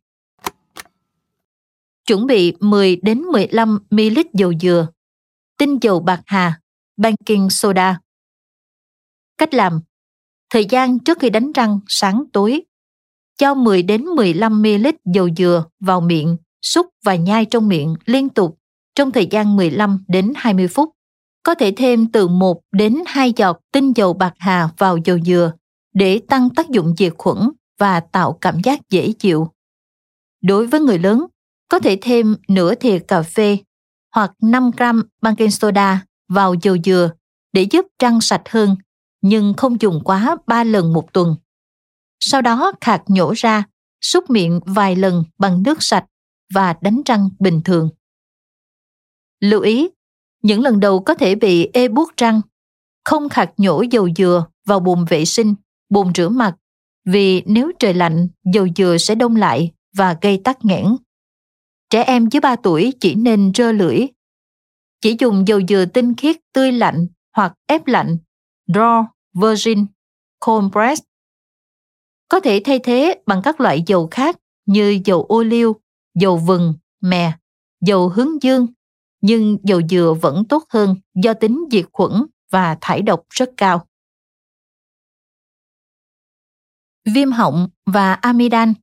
Chuẩn 2.11 2.27
bị 2.27 2.53
10 2.59 2.95
đến 2.95 3.21
15 3.21 3.79
ml 3.91 4.19
dầu 4.33 4.53
dừa, 4.61 4.87
tinh 5.57 5.77
dầu 5.81 5.99
bạc 5.99 6.21
hà, 6.25 6.59
baking 6.97 7.49
soda. 7.49 7.99
Cách 9.37 9.53
làm 9.53 9.79
Thời 10.49 10.65
gian 10.65 10.99
trước 10.99 11.19
khi 11.19 11.29
đánh 11.29 11.51
răng 11.51 11.79
sáng 11.87 12.23
tối 12.33 12.61
cho 13.37 13.53
10 13.53 13.83
đến 13.83 14.05
15 14.05 14.61
ml 14.61 14.87
dầu 15.13 15.29
dừa 15.37 15.65
vào 15.79 16.01
miệng, 16.01 16.37
xúc 16.61 16.87
và 17.03 17.15
nhai 17.15 17.45
trong 17.45 17.67
miệng 17.67 17.95
liên 18.05 18.29
tục 18.29 18.59
trong 18.95 19.11
thời 19.11 19.27
gian 19.31 19.55
15 19.55 20.03
đến 20.07 20.33
20 20.35 20.67
phút. 20.67 20.89
Có 21.43 21.55
thể 21.55 21.73
thêm 21.77 22.11
từ 22.11 22.27
1 22.27 22.61
đến 22.71 23.03
2 23.05 23.33
giọt 23.35 23.59
tinh 23.73 23.93
dầu 23.95 24.13
bạc 24.13 24.33
hà 24.37 24.69
vào 24.77 24.97
dầu 24.97 25.19
dừa 25.19 25.53
để 25.93 26.19
tăng 26.27 26.49
tác 26.49 26.69
dụng 26.69 26.93
diệt 26.97 27.13
khuẩn 27.17 27.37
và 27.79 27.99
tạo 27.99 28.37
cảm 28.41 28.59
giác 28.63 28.89
dễ 28.89 29.11
chịu. 29.11 29.47
Đối 30.41 30.67
với 30.67 30.79
người 30.79 30.99
lớn, 30.99 31.25
có 31.71 31.79
thể 31.79 31.97
thêm 32.01 32.35
nửa 32.47 32.75
thìa 32.75 32.99
cà 32.99 33.21
phê 33.21 33.57
hoặc 34.15 34.31
5 34.41 34.71
gram 34.77 35.03
baking 35.21 35.49
soda 35.51 36.05
vào 36.27 36.55
dầu 36.61 36.77
dừa 36.83 37.11
để 37.53 37.61
giúp 37.71 37.85
răng 37.99 38.21
sạch 38.21 38.41
hơn 38.49 38.75
nhưng 39.21 39.53
không 39.53 39.81
dùng 39.81 40.01
quá 40.05 40.37
3 40.47 40.63
lần 40.63 40.93
một 40.93 41.13
tuần. 41.13 41.35
Sau 42.19 42.41
đó 42.41 42.71
khạc 42.81 43.03
nhổ 43.07 43.33
ra, 43.37 43.63
súc 44.01 44.29
miệng 44.29 44.59
vài 44.65 44.95
lần 44.95 45.23
bằng 45.37 45.63
nước 45.63 45.83
sạch 45.83 46.05
và 46.53 46.75
đánh 46.81 47.01
răng 47.05 47.29
bình 47.39 47.61
thường. 47.65 47.89
Lưu 49.39 49.61
ý, 49.61 49.89
những 50.43 50.61
lần 50.61 50.79
đầu 50.79 50.99
có 50.99 51.13
thể 51.13 51.35
bị 51.35 51.69
ê 51.73 51.87
buốt 51.87 52.17
răng, 52.17 52.41
không 53.05 53.29
khạc 53.29 53.51
nhổ 53.57 53.81
dầu 53.81 54.09
dừa 54.17 54.45
vào 54.65 54.79
bồn 54.79 55.05
vệ 55.05 55.25
sinh, 55.25 55.55
bồn 55.89 56.13
rửa 56.15 56.29
mặt, 56.29 56.55
vì 57.05 57.41
nếu 57.45 57.71
trời 57.79 57.93
lạnh, 57.93 58.27
dầu 58.53 58.67
dừa 58.75 58.97
sẽ 58.99 59.15
đông 59.15 59.35
lại 59.35 59.71
và 59.95 60.17
gây 60.21 60.41
tắc 60.43 60.65
nghẽn. 60.65 60.85
Trẻ 61.91 62.03
em 62.03 62.29
dưới 62.29 62.41
3 62.41 62.55
tuổi 62.55 62.93
chỉ 62.99 63.15
nên 63.15 63.51
rơ 63.55 63.71
lưỡi. 63.71 64.07
Chỉ 65.01 65.15
dùng 65.19 65.47
dầu 65.47 65.61
dừa 65.67 65.85
tinh 65.93 66.15
khiết 66.15 66.37
tươi 66.53 66.71
lạnh 66.71 67.07
hoặc 67.35 67.53
ép 67.65 67.87
lạnh, 67.87 68.17
raw, 68.67 69.05
virgin, 69.33 69.85
cold 70.39 70.71
press. 70.71 71.01
Có 72.27 72.39
thể 72.39 72.61
thay 72.65 72.79
thế 72.79 73.21
bằng 73.25 73.41
các 73.43 73.59
loại 73.59 73.83
dầu 73.85 74.07
khác 74.11 74.37
như 74.65 74.99
dầu 75.05 75.23
ô 75.23 75.43
liu, 75.43 75.75
dầu 76.15 76.37
vừng, 76.37 76.73
mè, 77.01 77.31
dầu 77.81 78.09
hướng 78.09 78.43
dương, 78.43 78.67
nhưng 79.21 79.57
dầu 79.63 79.81
dừa 79.89 80.15
vẫn 80.21 80.45
tốt 80.45 80.63
hơn 80.69 80.95
do 81.23 81.33
tính 81.33 81.65
diệt 81.71 81.85
khuẩn 81.91 82.11
và 82.51 82.77
thải 82.81 83.01
độc 83.01 83.23
rất 83.29 83.49
cao. 83.57 83.87
Viêm 87.05 87.31
họng 87.31 87.69
và 87.85 88.13
amidan 88.13 88.73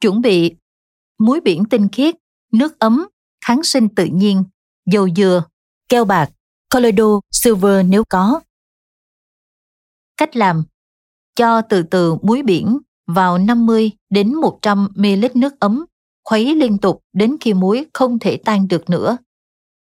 Chuẩn 0.00 0.20
bị 0.20 0.56
muối 1.18 1.40
biển 1.40 1.64
tinh 1.64 1.88
khiết, 1.88 2.14
nước 2.52 2.78
ấm, 2.78 3.08
kháng 3.44 3.62
sinh 3.62 3.88
tự 3.88 4.04
nhiên, 4.04 4.44
dầu 4.86 5.08
dừa, 5.16 5.44
keo 5.88 6.04
bạc, 6.04 6.30
Colloidal 6.74 7.18
Silver 7.32 7.86
nếu 7.86 8.04
có. 8.08 8.40
Cách 10.16 10.36
làm 10.36 10.64
Cho 11.34 11.62
từ 11.62 11.82
từ 11.82 12.16
muối 12.22 12.42
biển 12.42 12.78
vào 13.06 13.38
50 13.38 13.90
đến 14.10 14.34
100 14.34 14.88
ml 14.96 15.24
nước 15.34 15.60
ấm, 15.60 15.84
khuấy 16.24 16.54
liên 16.56 16.78
tục 16.78 17.02
đến 17.12 17.36
khi 17.40 17.54
muối 17.54 17.86
không 17.94 18.18
thể 18.18 18.36
tan 18.44 18.68
được 18.68 18.90
nữa. 18.90 19.16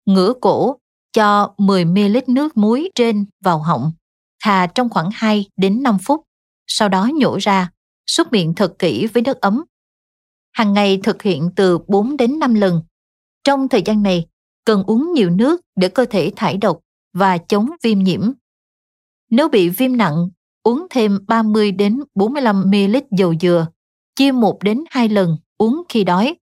Ngửa 0.06 0.34
cổ, 0.42 0.78
cho 1.14 1.54
10 1.58 1.86
ml 1.86 2.18
nước 2.28 2.58
muối 2.58 2.90
trên 2.96 3.26
vào 3.44 3.60
họng, 3.60 3.92
thà 4.44 4.68
trong 4.68 4.90
khoảng 4.90 5.10
2 5.14 5.46
đến 5.58 5.84
5 5.84 5.98
phút, 6.06 6.22
sau 6.68 6.90
đó 6.90 7.10
nhổ 7.14 7.38
ra, 7.38 7.72
súc 8.08 8.32
miệng 8.32 8.54
thật 8.56 8.74
kỹ 8.80 9.08
với 9.08 9.24
nước 9.24 9.42
ấm. 9.42 9.64
Hàng 10.52 10.74
ngày 10.74 11.00
thực 11.04 11.22
hiện 11.22 11.50
từ 11.56 11.78
4 11.88 12.18
đến 12.18 12.40
5 12.40 12.54
lần. 12.54 12.82
Trong 13.44 13.68
thời 13.70 13.82
gian 13.82 14.04
này, 14.04 14.28
cần 14.66 14.84
uống 14.84 15.14
nhiều 15.14 15.30
nước 15.30 15.62
để 15.76 15.90
cơ 15.90 16.06
thể 16.10 16.32
thải 16.36 16.58
độc 16.58 16.80
và 17.14 17.38
chống 17.38 17.70
viêm 17.84 18.00
nhiễm. 18.00 18.32
Nếu 19.30 19.50
bị 19.50 19.70
viêm 19.70 19.98
nặng, 19.98 20.30
uống 20.64 20.88
thêm 20.90 21.20
30 21.28 21.72
đến 21.72 22.04
45 22.16 22.64
ml 22.68 22.98
dầu 23.12 23.34
dừa, 23.42 23.68
chia 24.16 24.32
1 24.32 24.64
đến 24.64 24.84
2 24.90 25.10
lần 25.10 25.38
uống 25.58 25.84
khi 25.90 26.04
đói 26.04 26.36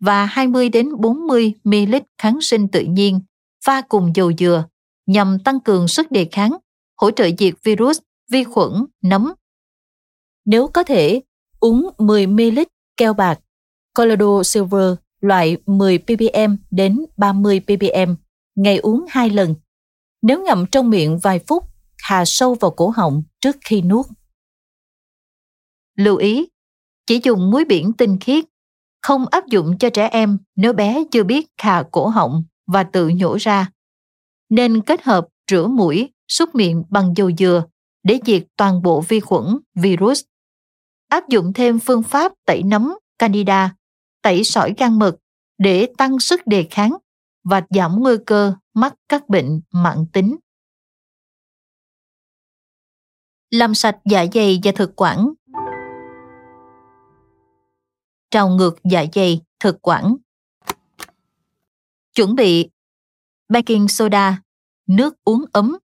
và 0.00 0.26
20 0.26 0.68
đến 0.68 0.88
40 1.00 1.54
ml 1.64 1.94
kháng 2.18 2.40
sinh 2.40 2.68
tự 2.68 2.80
nhiên 2.80 3.20
pha 3.64 3.80
cùng 3.80 4.12
dầu 4.14 4.32
dừa 4.38 4.64
nhằm 5.06 5.38
tăng 5.44 5.60
cường 5.60 5.88
sức 5.88 6.10
đề 6.10 6.28
kháng, 6.32 6.56
hỗ 7.00 7.10
trợ 7.10 7.28
diệt 7.38 7.54
virus, 7.64 7.98
vi 8.30 8.44
khuẩn, 8.44 8.72
nấm. 9.02 9.32
Nếu 10.44 10.68
có 10.68 10.82
thể, 10.82 11.22
uống 11.60 11.90
10 11.98 12.26
ml 12.26 12.58
keo 12.96 13.14
bạc, 13.14 13.40
Colorado 13.98 14.42
Silver 14.42 14.94
loại 15.20 15.56
10 15.66 15.98
ppm 15.98 16.56
đến 16.70 17.04
30 17.16 17.60
ppm, 17.60 18.14
ngày 18.54 18.76
uống 18.76 19.04
2 19.08 19.30
lần. 19.30 19.54
Nếu 20.22 20.44
ngậm 20.44 20.66
trong 20.66 20.90
miệng 20.90 21.18
vài 21.18 21.40
phút, 21.46 21.64
hà 21.98 22.24
sâu 22.24 22.54
vào 22.54 22.70
cổ 22.70 22.92
họng 22.96 23.22
trước 23.40 23.56
khi 23.64 23.82
nuốt. 23.82 24.06
Lưu 25.96 26.16
ý, 26.16 26.48
chỉ 27.06 27.20
dùng 27.22 27.50
muối 27.50 27.64
biển 27.64 27.92
tinh 27.92 28.18
khiết, 28.20 28.44
không 29.02 29.26
áp 29.26 29.46
dụng 29.46 29.78
cho 29.78 29.90
trẻ 29.90 30.08
em 30.08 30.38
nếu 30.56 30.72
bé 30.72 31.04
chưa 31.10 31.22
biết 31.22 31.46
khà 31.56 31.82
cổ 31.92 32.08
họng 32.08 32.44
và 32.66 32.82
tự 32.82 33.08
nhổ 33.08 33.36
ra. 33.36 33.70
Nên 34.48 34.82
kết 34.82 35.02
hợp 35.02 35.28
rửa 35.50 35.66
mũi, 35.66 36.12
súc 36.28 36.54
miệng 36.54 36.84
bằng 36.90 37.12
dầu 37.16 37.30
dừa 37.38 37.64
để 38.02 38.18
diệt 38.26 38.44
toàn 38.56 38.82
bộ 38.82 39.00
vi 39.00 39.20
khuẩn, 39.20 39.58
virus. 39.74 40.22
Áp 41.08 41.28
dụng 41.28 41.52
thêm 41.52 41.78
phương 41.78 42.02
pháp 42.02 42.32
tẩy 42.46 42.62
nấm 42.62 42.94
Candida 43.18 43.74
tẩy 44.22 44.44
sỏi 44.44 44.74
gan 44.78 44.98
mật 44.98 45.16
để 45.58 45.92
tăng 45.98 46.18
sức 46.18 46.46
đề 46.46 46.66
kháng 46.70 46.96
và 47.44 47.62
giảm 47.70 47.96
nguy 47.98 48.16
cơ 48.26 48.54
mắc 48.74 48.94
các 49.08 49.28
bệnh 49.28 49.60
mãn 49.70 50.06
tính. 50.12 50.36
Làm 53.50 53.74
sạch 53.74 53.96
dạ 54.04 54.24
dày 54.34 54.60
và 54.64 54.72
thực 54.74 54.92
quản 54.96 55.28
Trào 58.30 58.48
ngược 58.48 58.76
dạ 58.84 59.04
dày, 59.14 59.40
thực 59.60 59.76
quản 59.82 60.16
Chuẩn 62.14 62.34
bị 62.34 62.70
baking 63.48 63.88
soda, 63.88 64.42
nước 64.86 65.14
uống 65.24 65.44
ấm, 65.52 65.76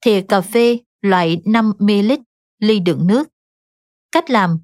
thìa 0.00 0.24
cà 0.28 0.40
phê 0.40 0.78
loại 1.00 1.42
5ml, 1.44 2.18
ly 2.58 2.80
đựng 2.80 3.06
nước. 3.06 3.28
Cách 4.12 4.30
làm 4.30 4.58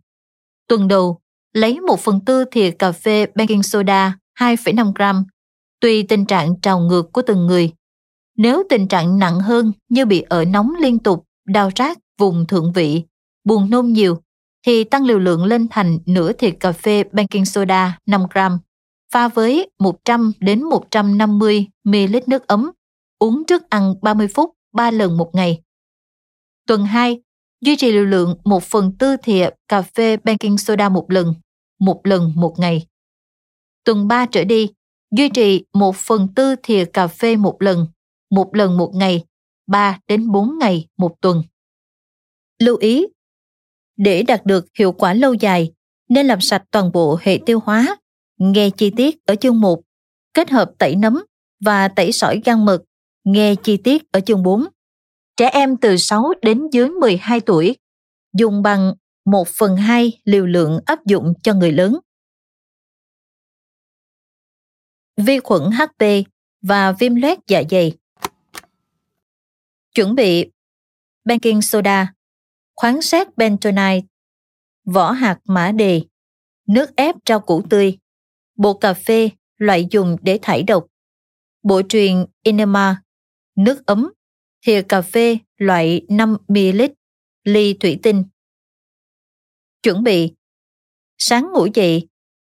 Tuần 0.67 0.89
đầu, 0.89 1.22
lấy 1.53 1.81
1 1.81 2.01
phần 2.01 2.21
tư 2.27 2.45
thìa 2.45 2.71
cà 2.71 2.93
phê 2.93 3.27
baking 3.35 3.63
soda 3.63 4.17
2,5 4.39 4.93
gram, 4.95 5.25
tùy 5.81 6.03
tình 6.09 6.27
trạng 6.27 6.61
trào 6.61 6.81
ngược 6.81 7.13
của 7.13 7.23
từng 7.23 7.47
người. 7.47 7.73
Nếu 8.37 8.63
tình 8.69 8.89
trạng 8.89 9.19
nặng 9.19 9.41
hơn 9.41 9.73
như 9.89 10.07
bị 10.07 10.25
ở 10.29 10.45
nóng 10.45 10.73
liên 10.81 10.99
tục, 10.99 11.25
đau 11.47 11.71
rát 11.77 11.99
vùng 12.19 12.47
thượng 12.47 12.73
vị, 12.73 13.03
buồn 13.45 13.71
nôn 13.71 13.87
nhiều, 13.87 14.19
thì 14.67 14.85
tăng 14.85 15.05
liều 15.05 15.19
lượng 15.19 15.45
lên 15.45 15.67
thành 15.71 15.99
nửa 16.07 16.33
thìa 16.33 16.51
cà 16.51 16.73
phê 16.73 17.05
baking 17.13 17.45
soda 17.45 17.99
5 18.07 18.27
gram, 18.31 18.59
pha 19.13 19.29
với 19.29 19.71
100 19.79 20.33
đến 20.41 20.63
150 20.63 21.67
ml 21.85 22.17
nước 22.27 22.47
ấm, 22.47 22.71
uống 23.19 23.45
trước 23.47 23.71
ăn 23.71 23.95
30 24.03 24.29
phút 24.29 24.51
3 24.73 24.91
lần 24.91 25.17
một 25.17 25.31
ngày. 25.33 25.63
Tuần 26.67 26.85
2, 26.85 27.21
duy 27.61 27.77
trì 27.77 27.93
liều 27.93 28.05
lượng 28.05 28.37
1 28.45 28.63
phần 28.63 28.93
tư 28.99 29.17
thìa 29.23 29.49
cà 29.69 29.83
phê 29.83 30.17
baking 30.17 30.57
soda 30.59 30.89
một 30.89 31.11
lần, 31.11 31.35
một 31.83 32.01
lần 32.05 32.33
một 32.37 32.55
ngày. 32.59 32.87
Tuần 33.85 34.09
3 34.09 34.27
trở 34.27 34.45
đi, 34.45 34.69
duy 35.17 35.29
trì 35.29 35.65
1 35.73 35.97
phần 35.97 36.29
tư 36.35 36.57
thìa 36.63 36.85
cà 36.85 37.07
phê 37.07 37.37
một 37.37 37.57
lần, 37.63 37.87
một 38.31 38.55
lần 38.55 38.77
một 38.77 38.93
ngày, 38.95 39.25
3 39.67 39.99
đến 40.09 40.31
4 40.33 40.59
ngày 40.59 40.89
một 40.97 41.21
tuần. 41.21 41.43
Lưu 42.59 42.77
ý, 42.77 43.07
để 43.97 44.23
đạt 44.23 44.47
được 44.47 44.67
hiệu 44.79 44.93
quả 44.93 45.15
lâu 45.15 45.35
dài, 45.35 45.73
nên 46.09 46.27
làm 46.27 46.41
sạch 46.41 46.65
toàn 46.71 46.93
bộ 46.93 47.19
hệ 47.23 47.39
tiêu 47.47 47.61
hóa, 47.65 47.97
nghe 48.39 48.71
chi 48.71 48.91
tiết 48.97 49.27
ở 49.27 49.35
chương 49.35 49.61
1, 49.61 49.81
kết 50.35 50.51
hợp 50.51 50.71
tẩy 50.79 50.97
nấm 50.97 51.25
và 51.65 51.89
tẩy 51.89 52.13
sỏi 52.13 52.41
gan 52.45 52.65
mật, 52.65 52.83
nghe 53.25 53.55
chi 53.55 53.77
tiết 53.77 54.13
ở 54.13 54.21
chương 54.21 54.43
4. 54.43 54.65
Trẻ 55.37 55.49
em 55.49 55.77
từ 55.77 55.97
6 55.97 56.33
đến 56.43 56.69
dưới 56.73 56.89
12 56.89 57.41
tuổi 57.41 57.77
dùng 58.33 58.63
bằng 58.63 58.95
1 59.25 59.49
phần 59.59 59.77
2 59.77 60.21
liều 60.25 60.47
lượng 60.47 60.81
áp 60.87 61.07
dụng 61.07 61.33
cho 61.43 61.55
người 61.55 61.73
lớn. 61.73 61.99
Vi 65.17 65.39
khuẩn 65.39 65.63
HP 65.71 66.05
và 66.63 66.93
viêm 66.93 67.15
loét 67.15 67.39
dạ 67.47 67.63
dày. 67.71 67.93
Chuẩn 69.95 70.15
bị 70.15 70.51
baking 71.25 71.61
soda, 71.63 72.15
khoáng 72.77 73.03
sát 73.03 73.37
bentonite, 73.37 74.01
vỏ 74.85 75.11
hạt 75.11 75.39
mã 75.45 75.73
đề, 75.73 76.03
nước 76.67 76.97
ép 76.97 77.15
rau 77.29 77.41
củ 77.41 77.63
tươi, 77.71 77.99
bột 78.57 78.77
cà 78.81 78.95
phê 78.95 79.31
loại 79.57 79.87
dùng 79.91 80.17
để 80.23 80.39
thải 80.43 80.63
độc, 80.63 80.87
bộ 81.63 81.83
truyền 81.89 82.27
enema, 82.43 83.03
nước 83.57 83.87
ấm, 83.87 84.13
thìa 84.67 84.83
cà 84.83 85.03
phê 85.03 85.39
loại 85.57 86.03
5ml, 86.09 86.89
ly 87.45 87.75
thủy 87.75 88.01
tinh. 88.03 88.25
Chuẩn 89.83 90.03
bị 90.03 90.33
Sáng 91.19 91.53
ngủ 91.53 91.67
dậy, 91.75 92.09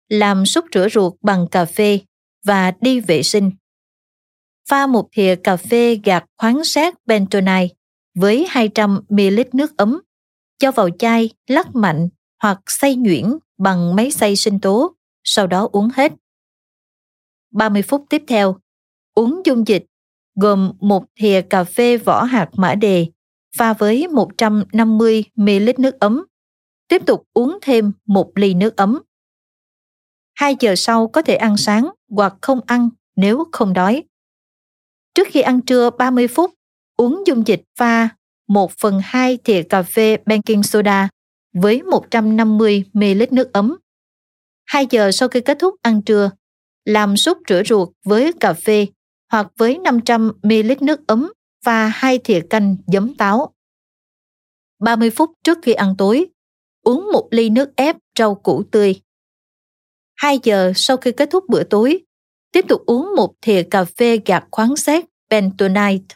làm 0.09 0.45
súc 0.45 0.65
rửa 0.73 0.87
ruột 0.89 1.13
bằng 1.21 1.47
cà 1.51 1.65
phê 1.65 1.99
và 2.45 2.71
đi 2.81 2.99
vệ 2.99 3.23
sinh. 3.23 3.51
Pha 4.69 4.87
một 4.87 5.09
thìa 5.11 5.35
cà 5.43 5.57
phê 5.57 5.99
gạt 6.03 6.25
khoáng 6.37 6.63
sát 6.63 6.95
bentonite 7.05 7.67
với 8.15 8.47
200ml 8.49 9.45
nước 9.53 9.77
ấm, 9.77 10.01
cho 10.59 10.71
vào 10.71 10.89
chai 10.99 11.29
lắc 11.47 11.75
mạnh 11.75 12.09
hoặc 12.41 12.59
xay 12.67 12.95
nhuyễn 12.95 13.25
bằng 13.57 13.95
máy 13.95 14.11
xay 14.11 14.35
sinh 14.35 14.59
tố, 14.59 14.95
sau 15.23 15.47
đó 15.47 15.69
uống 15.71 15.89
hết. 15.95 16.11
30 17.51 17.81
phút 17.81 18.05
tiếp 18.09 18.23
theo, 18.27 18.55
uống 19.13 19.41
dung 19.45 19.67
dịch 19.67 19.85
gồm 20.35 20.73
một 20.79 21.05
thìa 21.15 21.41
cà 21.49 21.63
phê 21.63 21.97
vỏ 21.97 22.23
hạt 22.23 22.49
mã 22.57 22.75
đề 22.75 23.07
pha 23.57 23.73
với 23.73 24.07
150ml 24.07 25.73
nước 25.77 25.99
ấm. 25.99 26.25
Tiếp 26.91 27.05
tục 27.05 27.23
uống 27.33 27.57
thêm 27.61 27.91
một 28.05 28.31
ly 28.35 28.53
nước 28.53 28.77
ấm. 28.77 29.01
2 30.33 30.55
giờ 30.59 30.73
sau 30.77 31.07
có 31.07 31.21
thể 31.21 31.35
ăn 31.35 31.57
sáng 31.57 31.89
hoặc 32.09 32.33
không 32.41 32.59
ăn 32.67 32.89
nếu 33.15 33.43
không 33.51 33.73
đói. 33.73 34.03
Trước 35.15 35.27
khi 35.31 35.41
ăn 35.41 35.61
trưa 35.61 35.89
30 35.89 36.27
phút, 36.27 36.53
uống 36.97 37.23
dung 37.27 37.47
dịch 37.47 37.61
pha 37.77 38.09
1 38.47 38.71
phần 38.71 38.99
2 39.03 39.37
thìa 39.37 39.63
cà 39.63 39.83
phê 39.83 40.17
baking 40.25 40.63
soda 40.63 41.09
với 41.53 41.83
150 41.83 42.83
ml 42.93 43.23
nước 43.31 43.53
ấm. 43.53 43.77
2 44.65 44.87
giờ 44.89 45.11
sau 45.11 45.29
khi 45.29 45.41
kết 45.41 45.57
thúc 45.59 45.75
ăn 45.81 46.01
trưa, 46.01 46.31
làm 46.85 47.17
súp 47.17 47.37
rửa 47.49 47.63
ruột 47.65 47.89
với 48.05 48.33
cà 48.39 48.53
phê 48.53 48.87
hoặc 49.31 49.47
với 49.57 49.77
500 49.77 50.31
ml 50.43 50.71
nước 50.81 51.07
ấm 51.07 51.33
và 51.65 51.87
2 51.87 52.17
thìa 52.17 52.39
canh 52.49 52.75
giấm 52.87 53.15
táo. 53.15 53.53
30 54.79 55.09
phút 55.09 55.31
trước 55.43 55.57
khi 55.61 55.73
ăn 55.73 55.95
tối, 55.97 56.25
uống 56.83 57.09
một 57.11 57.27
ly 57.31 57.49
nước 57.49 57.75
ép 57.75 57.95
rau 58.19 58.35
củ 58.35 58.63
tươi. 58.71 59.01
2 60.15 60.39
giờ 60.43 60.71
sau 60.75 60.97
khi 60.97 61.11
kết 61.11 61.29
thúc 61.31 61.43
bữa 61.49 61.63
tối, 61.63 62.03
tiếp 62.51 62.65
tục 62.67 62.81
uống 62.85 63.15
một 63.15 63.33
thìa 63.41 63.63
cà 63.63 63.83
phê 63.83 64.19
gạt 64.25 64.47
khoáng 64.51 64.75
xét 64.75 65.05
bentonite 65.29 66.15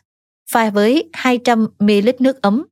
pha 0.52 0.70
với 0.70 1.10
200 1.14 1.68
ml 1.80 2.10
nước 2.20 2.42
ấm. 2.42 2.66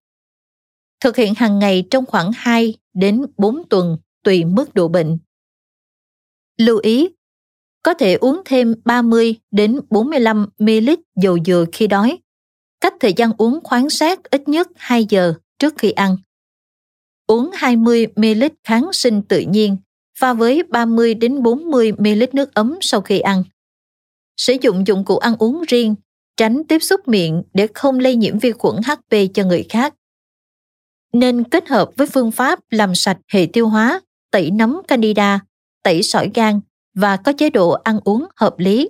Thực 0.99 1.15
hiện 1.15 1.35
hàng 1.35 1.59
ngày 1.59 1.83
trong 1.91 2.05
khoảng 2.05 2.31
2 2.35 2.75
đến 2.93 3.25
4 3.37 3.69
tuần 3.69 3.97
tùy 4.23 4.45
mức 4.45 4.73
độ 4.73 4.87
bệnh. 4.87 5.17
Lưu 6.57 6.79
ý, 6.83 7.09
có 7.83 7.93
thể 7.93 8.13
uống 8.13 8.41
thêm 8.45 8.75
30 8.85 9.35
đến 9.51 9.79
45 9.89 10.47
ml 10.59 10.89
dầu 11.15 11.37
dừa 11.45 11.65
khi 11.71 11.87
đói. 11.87 12.17
Cách 12.81 12.93
thời 12.99 13.13
gian 13.13 13.31
uống 13.37 13.59
khoáng 13.63 13.89
sát 13.89 14.23
ít 14.23 14.47
nhất 14.47 14.67
2 14.75 15.05
giờ 15.09 15.33
trước 15.59 15.73
khi 15.77 15.91
ăn. 15.91 16.17
Uống 17.27 17.51
20 17.53 18.07
ml 18.15 18.43
kháng 18.63 18.93
sinh 18.93 19.21
tự 19.21 19.39
nhiên 19.39 19.77
pha 20.19 20.33
với 20.33 20.63
30 20.63 21.13
đến 21.13 21.43
40 21.43 21.91
ml 21.91 22.23
nước 22.33 22.53
ấm 22.53 22.77
sau 22.81 23.01
khi 23.01 23.19
ăn. 23.19 23.43
Sử 24.37 24.55
dụng 24.61 24.87
dụng 24.87 25.05
cụ 25.05 25.17
ăn 25.17 25.35
uống 25.39 25.63
riêng, 25.67 25.95
tránh 26.37 26.63
tiếp 26.67 26.79
xúc 26.79 27.07
miệng 27.07 27.43
để 27.53 27.67
không 27.73 27.99
lây 27.99 28.15
nhiễm 28.15 28.39
vi 28.39 28.51
khuẩn 28.51 28.75
HP 28.85 29.15
cho 29.33 29.43
người 29.43 29.65
khác. 29.69 29.93
Nên 31.13 31.43
kết 31.43 31.67
hợp 31.67 31.89
với 31.97 32.07
phương 32.07 32.31
pháp 32.31 32.59
làm 32.69 32.95
sạch 32.95 33.17
hệ 33.33 33.47
tiêu 33.53 33.67
hóa, 33.67 34.01
tẩy 34.31 34.51
nấm 34.51 34.81
candida, 34.87 35.39
tẩy 35.83 36.03
sỏi 36.03 36.31
gan 36.33 36.59
và 36.93 37.17
có 37.17 37.33
chế 37.37 37.49
độ 37.49 37.69
ăn 37.69 37.99
uống 38.03 38.25
hợp 38.35 38.55
lý. 38.57 38.89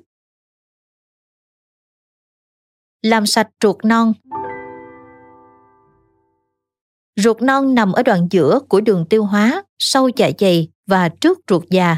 Làm 3.01 3.25
sạch 3.25 3.49
ruột 3.63 3.85
non 3.85 4.13
Ruột 7.15 7.41
non 7.41 7.75
nằm 7.75 7.91
ở 7.91 8.03
đoạn 8.03 8.27
giữa 8.31 8.59
của 8.69 8.81
đường 8.81 9.05
tiêu 9.09 9.23
hóa, 9.23 9.63
sau 9.79 10.09
dạ 10.15 10.31
dày 10.39 10.67
và 10.87 11.09
trước 11.09 11.39
ruột 11.49 11.63
già. 11.69 11.97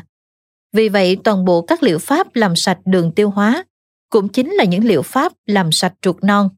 Vì 0.73 0.89
vậy, 0.89 1.17
toàn 1.23 1.45
bộ 1.45 1.61
các 1.61 1.83
liệu 1.83 1.99
pháp 1.99 2.35
làm 2.35 2.55
sạch 2.55 2.79
đường 2.85 3.11
tiêu 3.11 3.29
hóa 3.29 3.63
cũng 4.09 4.29
chính 4.29 4.51
là 4.51 4.63
những 4.63 4.83
liệu 4.83 5.01
pháp 5.01 5.33
làm 5.45 5.71
sạch 5.71 5.93
ruột 6.05 6.23
non. 6.23 6.49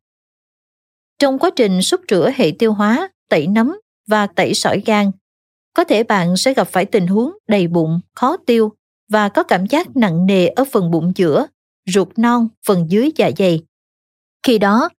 Trong 1.19 1.39
quá 1.39 1.49
trình 1.55 1.81
xúc 1.81 2.01
rửa 2.09 2.31
hệ 2.35 2.51
tiêu 2.59 2.73
hóa, 2.73 3.09
tẩy 3.29 3.47
nấm 3.47 3.75
và 4.07 4.27
tẩy 4.27 4.53
sỏi 4.53 4.83
gan, 4.85 5.11
có 5.73 5.83
thể 5.83 6.03
bạn 6.03 6.37
sẽ 6.37 6.53
gặp 6.53 6.67
phải 6.67 6.85
tình 6.85 7.07
huống 7.07 7.31
đầy 7.47 7.67
bụng, 7.67 7.99
khó 8.15 8.37
tiêu 8.37 8.73
và 9.09 9.29
có 9.29 9.43
cảm 9.43 9.65
giác 9.65 9.95
nặng 9.95 10.25
nề 10.25 10.47
ở 10.47 10.63
phần 10.71 10.91
bụng 10.91 11.11
giữa, 11.15 11.47
ruột 11.85 12.07
non, 12.17 12.47
phần 12.65 12.85
dưới 12.89 13.11
dạ 13.15 13.31
dày. 13.37 13.63
Khi 14.43 14.57
đó, 14.57 14.89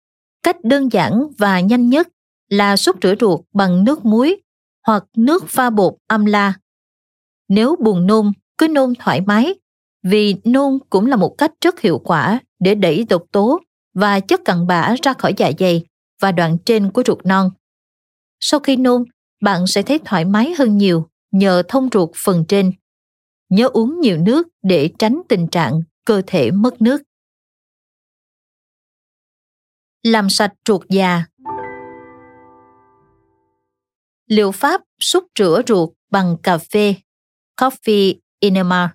cách 0.43 0.63
đơn 0.63 0.91
giản 0.91 1.27
và 1.37 1.59
nhanh 1.59 1.89
nhất 1.89 2.07
là 2.49 2.77
xúc 2.77 2.95
rửa 3.01 3.15
ruột 3.19 3.39
bằng 3.53 3.83
nước 3.83 4.05
muối 4.05 4.41
hoặc 4.87 5.05
nước 5.17 5.43
pha 5.47 5.69
bột 5.69 5.95
amla. 6.07 6.53
Nếu 7.47 7.75
buồn 7.79 8.07
nôn, 8.07 8.31
cứ 8.57 8.67
nôn 8.67 8.93
thoải 8.99 9.21
mái, 9.21 9.53
vì 10.03 10.35
nôn 10.43 10.79
cũng 10.89 11.05
là 11.05 11.15
một 11.15 11.35
cách 11.37 11.51
rất 11.61 11.79
hiệu 11.79 11.99
quả 11.99 12.39
để 12.59 12.75
đẩy 12.75 13.05
độc 13.09 13.23
tố 13.31 13.59
và 13.93 14.19
chất 14.19 14.41
cặn 14.45 14.67
bã 14.67 14.95
ra 15.01 15.13
khỏi 15.13 15.33
dạ 15.37 15.51
dày 15.59 15.85
và 16.21 16.31
đoạn 16.31 16.57
trên 16.65 16.91
của 16.91 17.03
ruột 17.05 17.25
non. 17.25 17.49
Sau 18.39 18.59
khi 18.59 18.75
nôn, 18.75 19.03
bạn 19.41 19.67
sẽ 19.67 19.81
thấy 19.81 19.99
thoải 20.05 20.25
mái 20.25 20.53
hơn 20.57 20.77
nhiều 20.77 21.09
nhờ 21.31 21.63
thông 21.67 21.89
ruột 21.93 22.09
phần 22.15 22.45
trên. 22.47 22.71
Nhớ 23.49 23.69
uống 23.73 23.99
nhiều 23.99 24.17
nước 24.17 24.47
để 24.63 24.89
tránh 24.99 25.21
tình 25.29 25.47
trạng 25.47 25.81
cơ 26.05 26.21
thể 26.27 26.51
mất 26.51 26.81
nước. 26.81 27.01
Làm 30.03 30.29
sạch 30.29 30.53
ruột 30.67 30.81
già 30.89 31.25
Liệu 34.29 34.51
pháp 34.51 34.81
xúc 34.99 35.23
rửa 35.39 35.61
ruột 35.67 35.89
bằng 36.11 36.37
cà 36.43 36.57
phê. 36.57 36.95
Coffee 37.61 38.15
Enema 38.39 38.93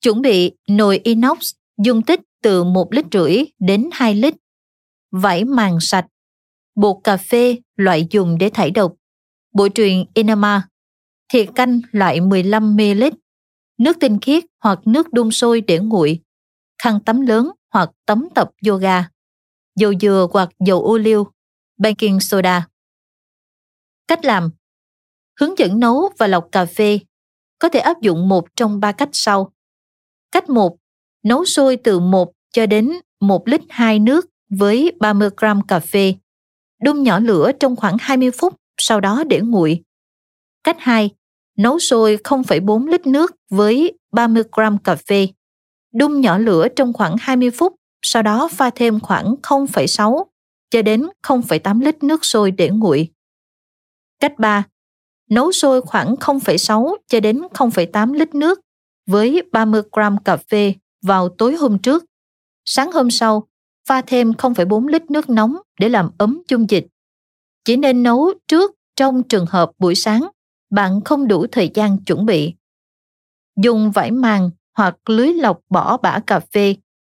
Chuẩn 0.00 0.22
bị 0.22 0.52
nồi 0.68 1.00
inox 1.04 1.52
dung 1.78 2.02
tích 2.02 2.20
từ 2.42 2.64
1 2.64 2.92
lít 2.92 3.04
rưỡi 3.12 3.44
đến 3.58 3.90
2 3.92 4.14
lít, 4.14 4.34
vải 5.10 5.44
màng 5.44 5.80
sạch, 5.80 6.06
bột 6.74 6.96
cà 7.04 7.16
phê 7.16 7.56
loại 7.76 8.06
dùng 8.10 8.38
để 8.38 8.50
thải 8.54 8.70
độc, 8.70 8.94
bội 9.52 9.70
truyền 9.74 10.04
enema, 10.14 10.68
thiệt 11.32 11.48
canh 11.54 11.80
loại 11.90 12.20
15ml, 12.20 13.12
nước 13.78 13.96
tinh 14.00 14.18
khiết 14.20 14.44
hoặc 14.62 14.78
nước 14.86 15.12
đun 15.12 15.30
sôi 15.30 15.60
để 15.60 15.78
nguội, 15.78 16.20
khăn 16.82 17.00
tắm 17.00 17.20
lớn 17.20 17.50
hoặc 17.72 17.90
tắm 18.06 18.28
tập 18.34 18.50
yoga, 18.68 19.10
dầu 19.76 19.92
dừa 20.00 20.28
hoặc 20.32 20.48
dầu 20.66 20.82
ô 20.82 20.98
liu, 20.98 21.26
baking 21.78 22.20
soda. 22.20 22.66
Cách 24.10 24.24
làm 24.24 24.50
Hướng 25.40 25.58
dẫn 25.58 25.80
nấu 25.80 26.10
và 26.18 26.26
lọc 26.26 26.48
cà 26.52 26.64
phê 26.64 26.98
có 27.58 27.68
thể 27.68 27.80
áp 27.80 28.00
dụng 28.00 28.28
một 28.28 28.56
trong 28.56 28.80
ba 28.80 28.92
cách 28.92 29.08
sau. 29.12 29.52
Cách 30.32 30.48
1. 30.48 30.76
Nấu 31.24 31.44
sôi 31.44 31.76
từ 31.76 32.00
1 32.00 32.32
cho 32.52 32.66
đến 32.66 32.92
1 33.20 33.48
lít 33.48 33.60
2 33.68 33.98
nước 33.98 34.26
với 34.48 34.92
30 35.00 35.28
gram 35.36 35.66
cà 35.66 35.80
phê. 35.80 36.14
Đun 36.82 37.02
nhỏ 37.02 37.18
lửa 37.18 37.52
trong 37.60 37.76
khoảng 37.76 37.96
20 38.00 38.30
phút, 38.30 38.56
sau 38.78 39.00
đó 39.00 39.24
để 39.28 39.40
nguội. 39.40 39.82
Cách 40.64 40.76
2. 40.80 41.10
Nấu 41.58 41.78
sôi 41.78 42.16
0,4 42.24 42.86
lít 42.86 43.06
nước 43.06 43.36
với 43.50 43.98
30 44.12 44.42
gram 44.52 44.78
cà 44.78 44.96
phê. 44.96 45.28
Đun 45.94 46.20
nhỏ 46.20 46.38
lửa 46.38 46.68
trong 46.76 46.92
khoảng 46.92 47.16
20 47.20 47.50
phút, 47.50 47.74
sau 48.02 48.22
đó 48.22 48.48
pha 48.52 48.70
thêm 48.70 49.00
khoảng 49.00 49.34
0,6 49.42 50.24
cho 50.70 50.82
đến 50.82 51.06
0,8 51.22 51.80
lít 51.80 52.02
nước 52.02 52.24
sôi 52.24 52.50
để 52.50 52.68
nguội. 52.68 53.10
Cách 54.20 54.38
3. 54.38 54.64
Nấu 55.30 55.52
sôi 55.52 55.82
khoảng 55.82 56.14
0,6 56.14 56.96
cho 57.06 57.20
đến 57.20 57.38
0,8 57.38 58.12
lít 58.12 58.34
nước 58.34 58.60
với 59.06 59.42
30 59.52 59.82
gram 59.92 60.16
cà 60.24 60.36
phê 60.36 60.74
vào 61.02 61.28
tối 61.28 61.56
hôm 61.56 61.78
trước. 61.78 62.04
Sáng 62.64 62.92
hôm 62.92 63.10
sau, 63.10 63.48
pha 63.88 64.02
thêm 64.02 64.30
0,4 64.30 64.86
lít 64.86 65.10
nước 65.10 65.30
nóng 65.30 65.56
để 65.80 65.88
làm 65.88 66.10
ấm 66.18 66.42
dung 66.48 66.70
dịch. 66.70 66.86
Chỉ 67.64 67.76
nên 67.76 68.02
nấu 68.02 68.32
trước 68.48 68.74
trong 68.96 69.22
trường 69.22 69.46
hợp 69.46 69.70
buổi 69.78 69.94
sáng 69.94 70.28
bạn 70.70 71.00
không 71.04 71.28
đủ 71.28 71.46
thời 71.52 71.70
gian 71.74 72.04
chuẩn 72.04 72.26
bị. 72.26 72.54
Dùng 73.62 73.90
vải 73.90 74.10
màng 74.10 74.50
hoặc 74.76 75.10
lưới 75.10 75.34
lọc 75.34 75.60
bỏ 75.70 75.96
bã 75.96 76.18
cà 76.26 76.40
phê 76.40 76.74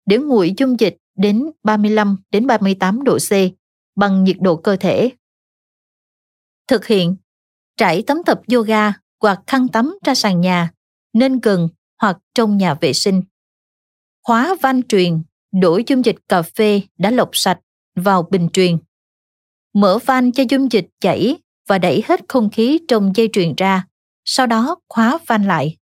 để 0.07 0.19
nguội 0.19 0.55
dung 0.57 0.81
dịch 0.81 0.97
đến 1.17 1.51
35 1.63 2.17
đến 2.31 2.47
38 2.47 3.05
độ 3.05 3.19
C 3.19 3.33
bằng 3.97 4.25
nhiệt 4.25 4.37
độ 4.41 4.57
cơ 4.57 4.77
thể. 4.77 5.11
Thực 6.73 6.87
hiện 6.87 7.17
trải 7.77 8.05
tấm 8.07 8.19
tập 8.27 8.41
yoga 8.53 8.93
hoặc 9.21 9.41
khăn 9.47 9.69
tắm 9.69 9.99
ra 10.05 10.15
sàn 10.15 10.41
nhà 10.41 10.71
nên 11.13 11.41
gần 11.41 11.69
hoặc 12.01 12.19
trong 12.35 12.57
nhà 12.57 12.75
vệ 12.75 12.93
sinh. 12.93 13.23
Khóa 14.23 14.55
van 14.61 14.83
truyền, 14.83 15.23
đổ 15.61 15.81
dung 15.87 16.05
dịch 16.05 16.17
cà 16.29 16.43
phê 16.43 16.81
đã 16.99 17.11
lọc 17.11 17.31
sạch 17.33 17.61
vào 17.97 18.29
bình 18.31 18.49
truyền. 18.53 18.79
Mở 19.75 19.99
van 20.07 20.33
cho 20.33 20.45
dung 20.51 20.73
dịch 20.73 20.87
chảy 21.01 21.37
và 21.69 21.79
đẩy 21.79 22.03
hết 22.07 22.21
không 22.29 22.51
khí 22.51 22.81
trong 22.89 23.13
dây 23.17 23.29
truyền 23.33 23.55
ra, 23.57 23.87
sau 24.25 24.47
đó 24.47 24.77
khóa 24.89 25.19
van 25.27 25.45
lại. 25.45 25.77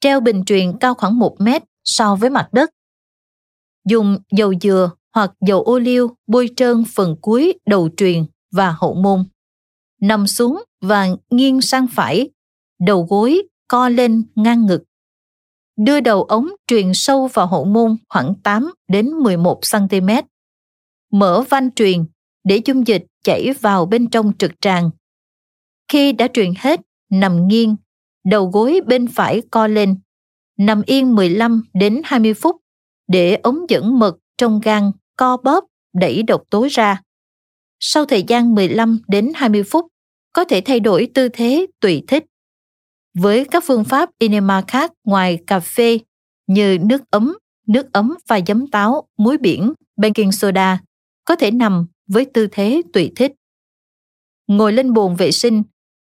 Treo 0.00 0.20
bình 0.20 0.44
truyền 0.44 0.78
cao 0.78 0.94
khoảng 0.94 1.18
1 1.18 1.36
mét 1.38 1.62
so 1.84 2.16
với 2.16 2.30
mặt 2.30 2.48
đất. 2.52 2.70
Dùng 3.88 4.18
dầu 4.30 4.54
dừa 4.60 4.90
hoặc 5.14 5.30
dầu 5.46 5.62
ô 5.62 5.78
liu 5.78 6.16
bôi 6.26 6.48
trơn 6.56 6.84
phần 6.94 7.16
cuối 7.20 7.58
đầu 7.66 7.88
truyền 7.96 8.26
và 8.52 8.74
hậu 8.78 8.94
môn. 8.94 9.24
Nằm 10.04 10.26
xuống 10.26 10.62
và 10.80 11.08
nghiêng 11.30 11.60
sang 11.60 11.86
phải, 11.86 12.30
đầu 12.80 13.06
gối 13.10 13.42
co 13.68 13.88
lên 13.88 14.22
ngang 14.34 14.66
ngực 14.66 14.82
đưa 15.76 16.00
đầu 16.00 16.22
ống 16.22 16.48
truyền 16.66 16.94
sâu 16.94 17.26
vào 17.26 17.46
hậu 17.46 17.64
môn 17.64 17.96
khoảng 18.08 18.34
8 18.42 18.72
đến 18.88 19.10
11 19.10 19.60
cm. 19.72 20.08
Mở 21.12 21.44
van 21.48 21.70
truyền 21.70 22.04
để 22.44 22.60
dung 22.64 22.86
dịch 22.86 23.04
chảy 23.24 23.52
vào 23.60 23.86
bên 23.86 24.10
trong 24.10 24.32
trực 24.38 24.60
tràng. 24.60 24.90
Khi 25.88 26.12
đã 26.12 26.28
truyền 26.32 26.52
hết, 26.58 26.80
nằm 27.10 27.48
nghiêng, 27.48 27.76
đầu 28.24 28.46
gối 28.46 28.80
bên 28.86 29.06
phải 29.06 29.42
co 29.50 29.66
lên, 29.66 29.98
nằm 30.58 30.82
yên 30.86 31.14
15 31.14 31.64
đến 31.74 32.02
20 32.04 32.34
phút 32.34 32.56
để 33.08 33.34
ống 33.34 33.58
dẫn 33.68 33.98
mật 33.98 34.16
trong 34.38 34.60
gan 34.60 34.90
co 35.16 35.36
bóp 35.36 35.64
đẩy 35.94 36.22
độc 36.22 36.42
tố 36.50 36.66
ra. 36.70 37.02
Sau 37.80 38.04
thời 38.04 38.22
gian 38.22 38.54
15 38.54 39.00
đến 39.08 39.32
20 39.34 39.62
phút, 39.62 39.86
có 40.34 40.44
thể 40.44 40.60
thay 40.64 40.80
đổi 40.80 41.08
tư 41.14 41.28
thế 41.28 41.66
tùy 41.80 42.02
thích 42.08 42.24
với 43.18 43.44
các 43.50 43.64
phương 43.66 43.84
pháp 43.84 44.10
enema 44.18 44.62
khác 44.68 44.92
ngoài 45.04 45.38
cà 45.46 45.60
phê 45.60 45.98
như 46.46 46.78
nước 46.80 47.02
ấm, 47.10 47.38
nước 47.66 47.92
ấm 47.92 48.14
pha 48.26 48.40
giấm 48.46 48.66
táo, 48.66 49.08
muối 49.18 49.38
biển, 49.38 49.72
baking 49.96 50.32
soda, 50.32 50.80
có 51.24 51.36
thể 51.36 51.50
nằm 51.50 51.86
với 52.06 52.24
tư 52.24 52.48
thế 52.52 52.82
tùy 52.92 53.12
thích. 53.16 53.32
Ngồi 54.46 54.72
lên 54.72 54.92
bồn 54.92 55.16
vệ 55.16 55.32
sinh, 55.32 55.62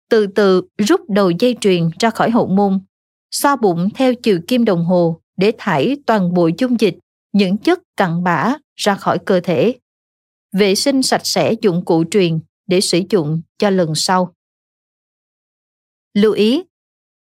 từ 0.10 0.28
từ 0.28 0.62
rút 0.78 1.10
đầu 1.10 1.32
dây 1.40 1.56
truyền 1.62 1.90
ra 2.00 2.10
khỏi 2.10 2.30
hậu 2.32 2.48
môn, 2.48 2.80
xoa 3.32 3.56
bụng 3.56 3.90
theo 3.96 4.14
chiều 4.16 4.40
kim 4.48 4.66
đồng 4.66 4.86
hồ 4.86 5.22
để 5.38 5.52
thải 5.58 5.98
toàn 6.06 6.34
bộ 6.34 6.50
dung 6.58 6.80
dịch, 6.80 6.96
những 7.34 7.58
chất 7.58 7.80
cặn 7.98 8.24
bã 8.24 8.56
ra 8.76 8.96
khỏi 8.96 9.18
cơ 9.26 9.40
thể. 9.40 9.76
Vệ 10.58 10.76
sinh 10.76 11.04
sạch 11.04 11.22
sẽ 11.24 11.54
dụng 11.62 11.86
cụ 11.86 12.04
truyền 12.12 12.40
để 12.72 12.82
sử 12.82 13.02
dụng 13.10 13.42
cho 13.58 13.70
lần 13.70 13.96
sau. 13.96 14.34
Lưu 16.14 16.34
ý, 16.34 16.64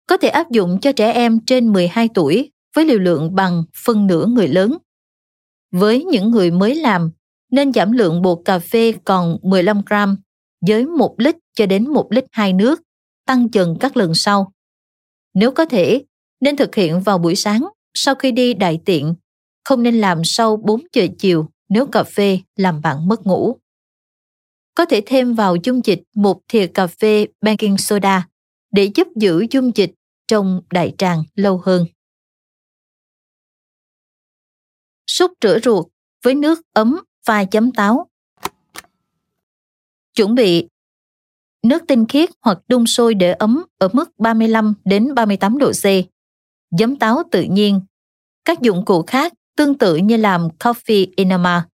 có 0.07 0.17
thể 0.17 0.27
áp 0.27 0.51
dụng 0.51 0.79
cho 0.81 0.91
trẻ 0.91 1.11
em 1.11 1.39
trên 1.45 1.73
12 1.73 2.09
tuổi 2.13 2.51
với 2.75 2.85
liều 2.85 2.99
lượng 2.99 3.35
bằng 3.35 3.63
phân 3.85 4.07
nửa 4.07 4.25
người 4.25 4.47
lớn. 4.47 4.77
Với 5.71 6.03
những 6.03 6.31
người 6.31 6.51
mới 6.51 6.75
làm, 6.75 7.11
nên 7.51 7.73
giảm 7.73 7.91
lượng 7.91 8.21
bột 8.21 8.39
cà 8.45 8.59
phê 8.59 8.93
còn 9.05 9.37
15 9.41 9.81
gram 9.85 10.17
với 10.67 10.85
1 10.85 11.15
lít 11.17 11.35
cho 11.53 11.65
đến 11.65 11.89
1 11.89 12.07
lít 12.11 12.25
2 12.31 12.53
nước, 12.53 12.81
tăng 13.25 13.47
dần 13.51 13.77
các 13.79 13.97
lần 13.97 14.13
sau. 14.13 14.51
Nếu 15.33 15.51
có 15.51 15.65
thể, 15.65 16.03
nên 16.41 16.55
thực 16.55 16.75
hiện 16.75 17.01
vào 17.01 17.17
buổi 17.17 17.35
sáng 17.35 17.67
sau 17.93 18.15
khi 18.15 18.31
đi 18.31 18.53
đại 18.53 18.79
tiện, 18.85 19.15
không 19.63 19.83
nên 19.83 20.01
làm 20.01 20.21
sau 20.23 20.57
4 20.57 20.81
giờ 20.93 21.07
chiều 21.17 21.49
nếu 21.69 21.85
cà 21.85 22.03
phê 22.03 22.39
làm 22.55 22.81
bạn 22.81 23.07
mất 23.07 23.25
ngủ. 23.25 23.59
Có 24.79 24.85
thể 24.85 25.01
thêm 25.05 25.33
vào 25.33 25.55
dung 25.63 25.81
dịch 25.83 26.03
một 26.15 26.41
thìa 26.47 26.67
cà 26.67 26.87
phê 26.87 27.27
baking 27.41 27.77
soda 27.77 28.27
để 28.71 28.91
giúp 28.95 29.07
giữ 29.15 29.45
dung 29.51 29.71
dịch 29.75 29.91
trong 30.27 30.61
đại 30.69 30.93
tràng 30.97 31.23
lâu 31.35 31.61
hơn. 31.65 31.85
Súc 35.07 35.31
rửa 35.41 35.59
ruột 35.63 35.85
với 36.23 36.35
nước 36.35 36.61
ấm 36.73 36.99
pha 37.25 37.43
chấm 37.43 37.71
táo. 37.71 38.09
Chuẩn 40.15 40.35
bị 40.35 40.67
nước 41.63 41.83
tinh 41.87 42.05
khiết 42.09 42.29
hoặc 42.41 42.59
đun 42.67 42.85
sôi 42.85 43.13
để 43.13 43.31
ấm 43.31 43.63
ở 43.77 43.89
mức 43.93 44.19
35 44.19 44.73
đến 44.85 45.15
38 45.15 45.57
độ 45.57 45.71
C. 45.71 45.85
Giấm 46.79 46.95
táo 46.95 47.23
tự 47.31 47.41
nhiên. 47.41 47.81
Các 48.45 48.61
dụng 48.61 48.85
cụ 48.85 49.03
khác 49.07 49.33
tương 49.55 49.77
tự 49.77 49.95
như 49.95 50.17
làm 50.17 50.47
coffee 50.59 51.07
enema. 51.17 51.67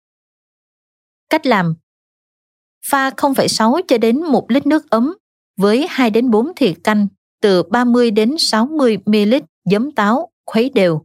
Cách 1.30 1.46
làm 1.46 1.74
Pha 2.86 3.10
0,6 3.10 3.80
cho 3.88 3.98
đến 3.98 4.22
1 4.22 4.50
lít 4.50 4.66
nước 4.66 4.90
ấm 4.90 5.14
với 5.56 5.86
2 5.90 6.10
đến 6.10 6.30
4 6.30 6.52
thìa 6.56 6.72
canh 6.84 7.06
từ 7.42 7.62
30 7.62 8.10
đến 8.10 8.34
60 8.38 8.98
ml 9.06 9.34
giấm 9.70 9.92
táo 9.92 10.30
khuấy 10.46 10.70
đều. 10.74 11.02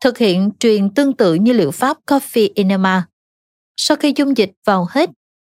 Thực 0.00 0.18
hiện 0.18 0.50
truyền 0.60 0.94
tương 0.94 1.16
tự 1.16 1.34
như 1.34 1.52
liệu 1.52 1.70
pháp 1.70 1.96
Coffee 2.06 2.48
Enema. 2.54 3.06
Sau 3.76 3.96
khi 3.96 4.12
dung 4.16 4.36
dịch 4.36 4.50
vào 4.66 4.86
hết, 4.90 5.10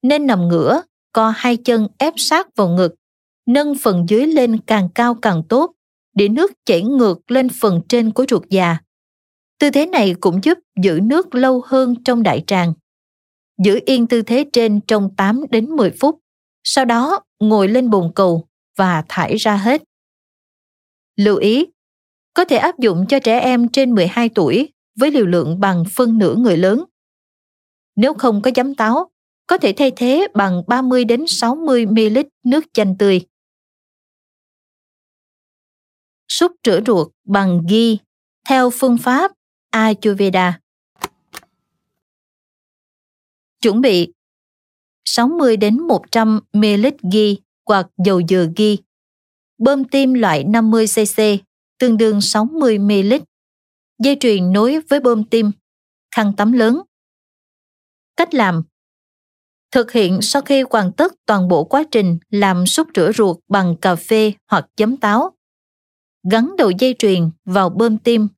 nên 0.02 0.26
nằm 0.26 0.48
ngửa, 0.48 0.82
co 1.12 1.32
hai 1.36 1.56
chân 1.56 1.88
ép 1.98 2.14
sát 2.16 2.56
vào 2.56 2.68
ngực, 2.68 2.94
nâng 3.46 3.74
phần 3.82 4.06
dưới 4.08 4.26
lên 4.26 4.58
càng 4.66 4.88
cao 4.94 5.14
càng 5.14 5.42
tốt 5.48 5.72
để 6.14 6.28
nước 6.28 6.52
chảy 6.66 6.82
ngược 6.82 7.30
lên 7.30 7.48
phần 7.48 7.80
trên 7.88 8.10
của 8.12 8.24
ruột 8.28 8.48
già. 8.50 8.76
Tư 9.58 9.70
thế 9.70 9.86
này 9.86 10.14
cũng 10.20 10.40
giúp 10.44 10.58
giữ 10.82 11.00
nước 11.02 11.34
lâu 11.34 11.62
hơn 11.66 11.94
trong 12.04 12.22
đại 12.22 12.44
tràng. 12.46 12.72
Giữ 13.64 13.80
yên 13.86 14.06
tư 14.06 14.22
thế 14.22 14.44
trên 14.52 14.80
trong 14.88 15.14
8 15.16 15.44
đến 15.50 15.70
10 15.70 15.90
phút, 16.00 16.20
sau 16.64 16.84
đó 16.84 17.20
ngồi 17.40 17.68
lên 17.68 17.90
bồn 17.90 18.12
cầu 18.14 18.48
và 18.76 19.04
thải 19.08 19.36
ra 19.36 19.56
hết. 19.56 19.82
Lưu 21.16 21.36
ý, 21.36 21.66
có 22.34 22.44
thể 22.44 22.56
áp 22.56 22.78
dụng 22.78 23.06
cho 23.08 23.18
trẻ 23.18 23.40
em 23.40 23.68
trên 23.68 23.94
12 23.94 24.28
tuổi 24.28 24.72
với 24.98 25.10
liều 25.10 25.26
lượng 25.26 25.60
bằng 25.60 25.84
phân 25.96 26.18
nửa 26.18 26.34
người 26.34 26.56
lớn. 26.56 26.84
Nếu 27.96 28.14
không 28.14 28.42
có 28.42 28.50
giấm 28.56 28.74
táo, 28.74 29.10
có 29.46 29.58
thể 29.58 29.72
thay 29.76 29.90
thế 29.96 30.28
bằng 30.34 30.62
30 30.66 31.04
đến 31.04 31.24
60 31.26 31.86
ml 31.86 32.18
nước 32.44 32.64
chanh 32.72 32.98
tươi. 32.98 33.20
Súc 36.28 36.52
rửa 36.64 36.80
ruột 36.86 37.08
bằng 37.24 37.62
ghi 37.68 37.98
theo 38.48 38.70
phương 38.70 38.98
pháp 38.98 39.32
Ayurveda. 39.70 40.59
Chuẩn 43.60 43.80
bị 43.80 44.12
60 45.04 45.56
đến 45.56 45.80
100 45.80 46.40
ml 46.52 46.86
ghi 47.12 47.38
hoặc 47.66 47.86
dầu 48.04 48.20
dừa 48.28 48.46
ghi. 48.56 48.78
Bơm 49.58 49.84
tim 49.84 50.14
loại 50.14 50.44
50cc 50.44 51.38
tương 51.78 51.96
đương 51.96 52.20
60 52.20 52.78
ml. 52.78 53.14
Dây 53.98 54.16
truyền 54.20 54.52
nối 54.52 54.80
với 54.88 55.00
bơm 55.00 55.24
tim, 55.24 55.50
khăn 56.14 56.32
tắm 56.36 56.52
lớn. 56.52 56.82
Cách 58.16 58.34
làm 58.34 58.62
Thực 59.70 59.92
hiện 59.92 60.18
sau 60.22 60.42
khi 60.42 60.64
hoàn 60.70 60.92
tất 60.92 61.12
toàn 61.26 61.48
bộ 61.48 61.64
quá 61.64 61.84
trình 61.90 62.18
làm 62.30 62.66
súc 62.66 62.88
rửa 62.94 63.12
ruột 63.12 63.36
bằng 63.48 63.76
cà 63.76 63.96
phê 63.96 64.32
hoặc 64.50 64.66
giấm 64.76 64.96
táo. 64.96 65.32
Gắn 66.30 66.56
đầu 66.58 66.70
dây 66.70 66.94
truyền 66.98 67.30
vào 67.44 67.68
bơm 67.68 67.98
tim. 67.98 68.28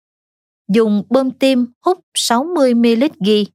Dùng 0.69 1.03
bơm 1.11 1.31
tim 1.31 1.67
hút 1.81 1.99
60 2.15 2.75
ml 2.75 3.05
ghi. 3.27 3.47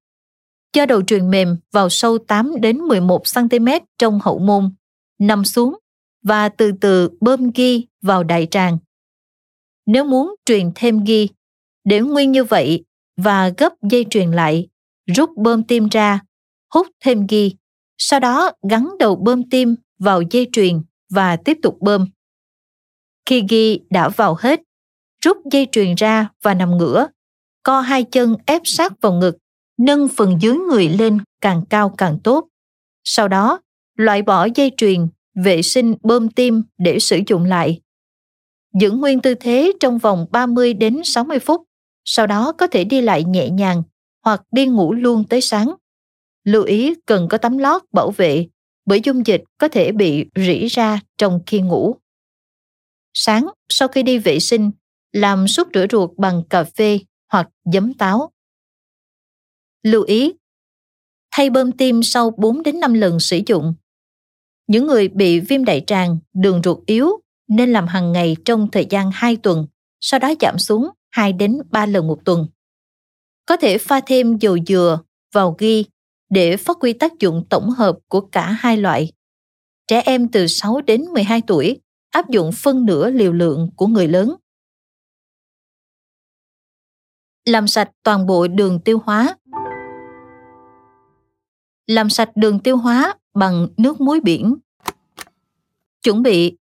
Cho 0.78 0.86
đầu 0.86 1.02
truyền 1.02 1.30
mềm 1.30 1.58
vào 1.72 1.90
sâu 1.90 2.18
8 2.18 2.62
đến 2.62 2.78
11 2.78 3.22
cm 3.36 3.68
trong 3.98 4.20
hậu 4.24 4.40
môn, 4.40 4.72
nằm 5.20 5.46
xuống 5.46 5.78
và 6.24 6.50
từ 6.50 6.72
từ 6.82 7.10
bơm 7.22 7.52
ghi 7.56 7.86
vào 8.02 8.24
đại 8.24 8.48
tràng. 8.52 8.78
Nếu 9.86 10.04
muốn 10.04 10.36
truyền 10.46 10.72
thêm 10.76 11.04
ghi, 11.04 11.30
để 11.84 12.00
nguyên 12.00 12.32
như 12.32 12.44
vậy 12.44 12.86
và 13.22 13.50
gấp 13.58 13.74
dây 13.82 14.06
truyền 14.10 14.32
lại, 14.32 14.68
rút 15.16 15.30
bơm 15.38 15.63
tim 15.63 15.88
ra, 15.90 16.20
hút 16.74 16.88
thêm 17.00 17.28
ghi, 17.30 17.56
sau 17.98 18.20
đó 18.20 18.52
gắn 18.70 18.90
đầu 19.00 19.16
bơm 19.16 19.50
tim 19.50 19.76
vào 20.00 20.22
dây 20.22 20.50
truyền 20.52 20.82
và 21.10 21.36
tiếp 21.36 21.58
tục 21.63 21.78
bơm. 21.82 22.08
Khi 23.26 23.44
ghi 23.50 23.80
đã 23.90 24.10
vào 24.10 24.38
hết, 24.40 24.62
rút 25.26 25.38
dây 25.52 25.68
truyền 25.72 25.96
ra 25.96 26.30
và 26.42 26.54
nằm 26.54 26.78
ngửa, 26.78 27.08
co 27.63 27.82
hai 27.82 28.04
chân 28.04 28.36
ép 28.46 28.62
sát 28.66 29.02
vào 29.02 29.13
ngực, 29.13 29.38
nâng 29.78 30.08
phần 30.08 30.38
dưới 30.42 30.58
người 30.58 30.90
lên 30.90 31.18
càng 31.42 31.62
cao 31.70 31.94
càng 31.98 32.20
tốt. 32.24 32.48
Sau 33.04 33.28
đó, 33.28 33.60
loại 33.96 34.22
bỏ 34.22 34.48
dây 34.56 34.72
truyền, 34.78 35.08
vệ 35.36 35.62
sinh 35.62 35.96
bơm 36.04 36.30
tim 36.30 36.63
để 36.78 37.00
sử 37.00 37.20
dụng 37.28 37.46
lại 37.46 37.82
giữ 38.80 38.92
nguyên 38.92 39.22
tư 39.22 39.36
thế 39.36 39.72
trong 39.80 39.98
vòng 39.98 40.26
30 40.32 40.74
đến 40.74 41.02
60 41.04 41.40
phút, 41.40 41.62
sau 42.06 42.28
đó 42.28 42.52
có 42.52 42.68
thể 42.68 42.84
đi 42.84 43.02
lại 43.02 43.24
nhẹ 43.24 43.50
nhàng 43.50 43.84
hoặc 44.24 44.42
đi 44.52 44.66
ngủ 44.66 44.94
luôn 44.94 45.24
tới 45.30 45.42
sáng. 45.42 45.76
Lưu 46.44 46.63
ý 46.63 46.94
cần 47.06 47.28
có 47.30 47.38
tấm 47.38 47.58
lót 47.58 47.82
bảo 47.92 48.12
vệ 48.12 48.48
bởi 48.86 49.02
dung 49.04 49.28
dịch 49.28 49.44
có 49.58 49.68
thể 49.68 49.92
bị 49.92 50.26
rỉ 50.36 50.66
ra 50.66 51.00
trong 51.18 51.40
khi 51.46 51.62
ngủ. 51.62 51.96
Sáng 53.13 53.48
sau 53.70 53.88
khi 53.88 54.04
đi 54.04 54.18
vệ 54.18 54.40
sinh, 54.40 54.72
làm 55.12 55.48
suốt 55.48 55.68
rửa 55.74 55.86
ruột 55.92 56.12
bằng 56.18 56.44
cà 56.50 56.63
phê 56.63 57.00
hoặc 57.32 57.50
giấm 57.74 57.94
táo. 57.94 58.32
Lưu 59.88 60.04
ý, 60.04 60.34
thay 61.32 61.50
bơm 61.50 61.71
tim 61.71 62.04
sau 62.04 62.32
4 62.38 62.63
đến 62.63 62.80
5 62.80 62.93
lần 62.93 63.19
sử 63.19 63.39
dụng. 63.45 63.73
Những 64.67 64.88
người 64.88 65.08
bị 65.08 65.39
viêm 65.39 65.65
đại 65.65 65.84
tràng, 65.88 66.17
đường 66.34 66.62
ruột 66.63 66.86
yếu 66.86 67.10
nên 67.47 67.73
làm 67.73 67.88
hàng 67.88 68.12
ngày 68.12 68.36
trong 68.45 68.71
thời 68.71 68.86
gian 68.89 69.12
2 69.13 69.36
tuần, 69.36 69.67
sau 70.00 70.19
đó 70.19 70.34
giảm 70.41 70.60
xuống 70.60 70.89
2 71.10 71.34
đến 71.34 71.58
3 71.71 71.86
lần 71.86 72.08
một 72.08 72.26
tuần. 72.26 72.47
Có 73.45 73.58
thể 73.58 73.78
pha 73.78 74.02
thêm 74.08 74.38
dầu 74.38 74.58
dừa 74.67 75.00
vào 75.34 75.56
ghi 75.60 75.86
để 76.30 76.58
phát 76.58 76.78
huy 76.82 76.93
tác 76.93 77.19
dụng 77.19 77.45
tổng 77.50 77.69
hợp 77.69 77.97
của 78.08 78.21
cả 78.21 78.52
hai 78.52 78.78
loại. 78.78 79.12
Trẻ 79.88 80.02
em 80.02 80.28
từ 80.28 80.47
6 80.47 80.82
đến 80.82 81.06
12 81.13 81.41
tuổi 81.47 81.80
áp 82.12 82.30
dụng 82.30 82.52
phân 82.63 82.86
nửa 82.86 83.10
liều 83.10 83.34
lượng 83.34 83.69
của 83.76 83.88
người 83.88 84.08
lớn. 84.08 84.36
Làm 87.47 87.67
sạch 87.67 87.91
toàn 88.04 88.26
bộ 88.26 88.47
đường 88.47 88.80
tiêu 88.80 89.00
hóa. 89.04 89.36
Làm 91.88 92.10
sạch 92.10 92.30
đường 92.36 92.60
tiêu 92.60 92.78
hóa 92.78 93.15
bằng 93.34 93.67
nước 93.78 94.02
muối 94.02 94.19
biển. 94.19 94.56
Chuẩn 96.04 96.23
bị 96.23 96.58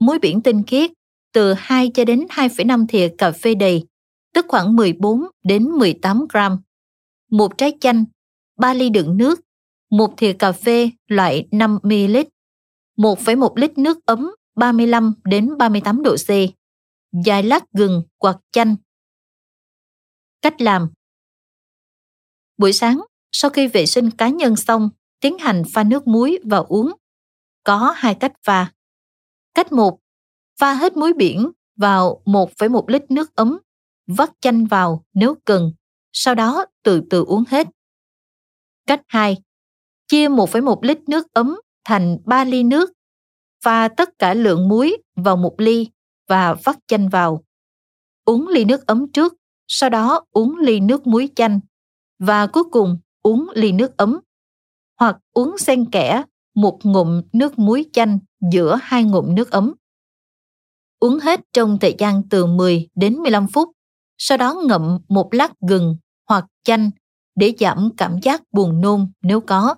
muối 0.00 0.18
biển 0.18 0.40
tinh 0.40 0.62
khiết 0.66 0.90
từ 1.32 1.52
2 1.52 1.90
cho 1.94 2.04
đến 2.04 2.26
2,5 2.30 2.86
thìa 2.86 3.08
cà 3.18 3.32
phê 3.32 3.54
đầy, 3.54 3.86
tức 4.34 4.46
khoảng 4.48 4.76
14 4.76 5.22
đến 5.44 5.64
18 5.70 6.26
gram. 6.28 6.58
Một 7.30 7.58
trái 7.58 7.72
chanh, 7.80 8.04
3 8.56 8.74
ly 8.74 8.90
đựng 8.90 9.16
nước, 9.16 9.40
một 9.90 10.14
thìa 10.16 10.32
cà 10.32 10.52
phê 10.52 10.90
loại 11.06 11.48
5 11.50 11.78
ml, 11.82 12.16
1,1 12.96 13.56
lít 13.56 13.78
nước 13.78 13.98
ấm 14.06 14.30
35 14.56 15.14
đến 15.24 15.58
38 15.58 16.02
độ 16.02 16.16
C, 16.16 16.28
vài 17.26 17.42
lát 17.42 17.64
gừng 17.72 18.02
hoặc 18.20 18.36
chanh. 18.52 18.76
Cách 20.42 20.60
làm 20.60 20.88
Buổi 22.56 22.72
sáng, 22.72 23.00
sau 23.40 23.50
khi 23.50 23.66
vệ 23.66 23.86
sinh 23.86 24.10
cá 24.10 24.28
nhân 24.28 24.56
xong, 24.56 24.90
tiến 25.20 25.38
hành 25.38 25.62
pha 25.72 25.84
nước 25.84 26.06
muối 26.06 26.38
và 26.44 26.58
uống. 26.58 26.92
Có 27.64 27.94
hai 27.96 28.14
cách 28.14 28.32
pha. 28.44 28.72
Cách 29.54 29.72
1. 29.72 29.98
Pha 30.60 30.72
hết 30.72 30.96
muối 30.96 31.12
biển 31.12 31.50
vào 31.76 32.22
1,1 32.24 32.84
lít 32.88 33.10
nước 33.10 33.34
ấm, 33.34 33.58
vắt 34.06 34.30
chanh 34.40 34.66
vào 34.66 35.04
nếu 35.14 35.34
cần, 35.44 35.72
sau 36.12 36.34
đó 36.34 36.66
từ 36.82 37.02
từ 37.10 37.24
uống 37.24 37.44
hết. 37.48 37.66
Cách 38.86 39.00
2. 39.08 39.36
Chia 40.08 40.28
1,1 40.28 40.78
lít 40.82 41.08
nước 41.08 41.26
ấm 41.32 41.60
thành 41.84 42.18
3 42.24 42.44
ly 42.44 42.62
nước. 42.62 42.90
Pha 43.64 43.88
tất 43.88 44.18
cả 44.18 44.34
lượng 44.34 44.68
muối 44.68 44.96
vào 45.16 45.36
một 45.36 45.54
ly 45.58 45.88
và 46.28 46.54
vắt 46.64 46.76
chanh 46.86 47.08
vào. 47.08 47.44
Uống 48.24 48.48
ly 48.48 48.64
nước 48.64 48.86
ấm 48.86 49.12
trước, 49.12 49.34
sau 49.68 49.90
đó 49.90 50.24
uống 50.30 50.56
ly 50.56 50.80
nước 50.80 51.06
muối 51.06 51.28
chanh 51.36 51.60
và 52.18 52.46
cuối 52.46 52.64
cùng 52.70 52.98
uống 53.22 53.48
ly 53.54 53.72
nước 53.72 53.96
ấm. 53.96 54.20
Hoặc 55.00 55.16
uống 55.32 55.58
xen 55.58 55.90
kẽ 55.90 56.22
một 56.54 56.78
ngụm 56.82 57.22
nước 57.32 57.58
muối 57.58 57.86
chanh 57.92 58.18
giữa 58.52 58.78
hai 58.82 59.04
ngụm 59.04 59.34
nước 59.34 59.50
ấm. 59.50 59.74
Uống 60.98 61.18
hết 61.18 61.40
trong 61.52 61.78
thời 61.78 61.94
gian 61.98 62.22
từ 62.30 62.46
10 62.46 62.88
đến 62.94 63.14
15 63.14 63.46
phút, 63.48 63.68
sau 64.18 64.38
đó 64.38 64.54
ngậm 64.66 64.98
một 65.08 65.34
lát 65.34 65.52
gừng 65.68 65.96
hoặc 66.28 66.46
chanh 66.64 66.90
để 67.34 67.54
giảm 67.58 67.90
cảm 67.96 68.18
giác 68.22 68.42
buồn 68.52 68.80
nôn 68.80 69.12
nếu 69.22 69.40
có. 69.40 69.74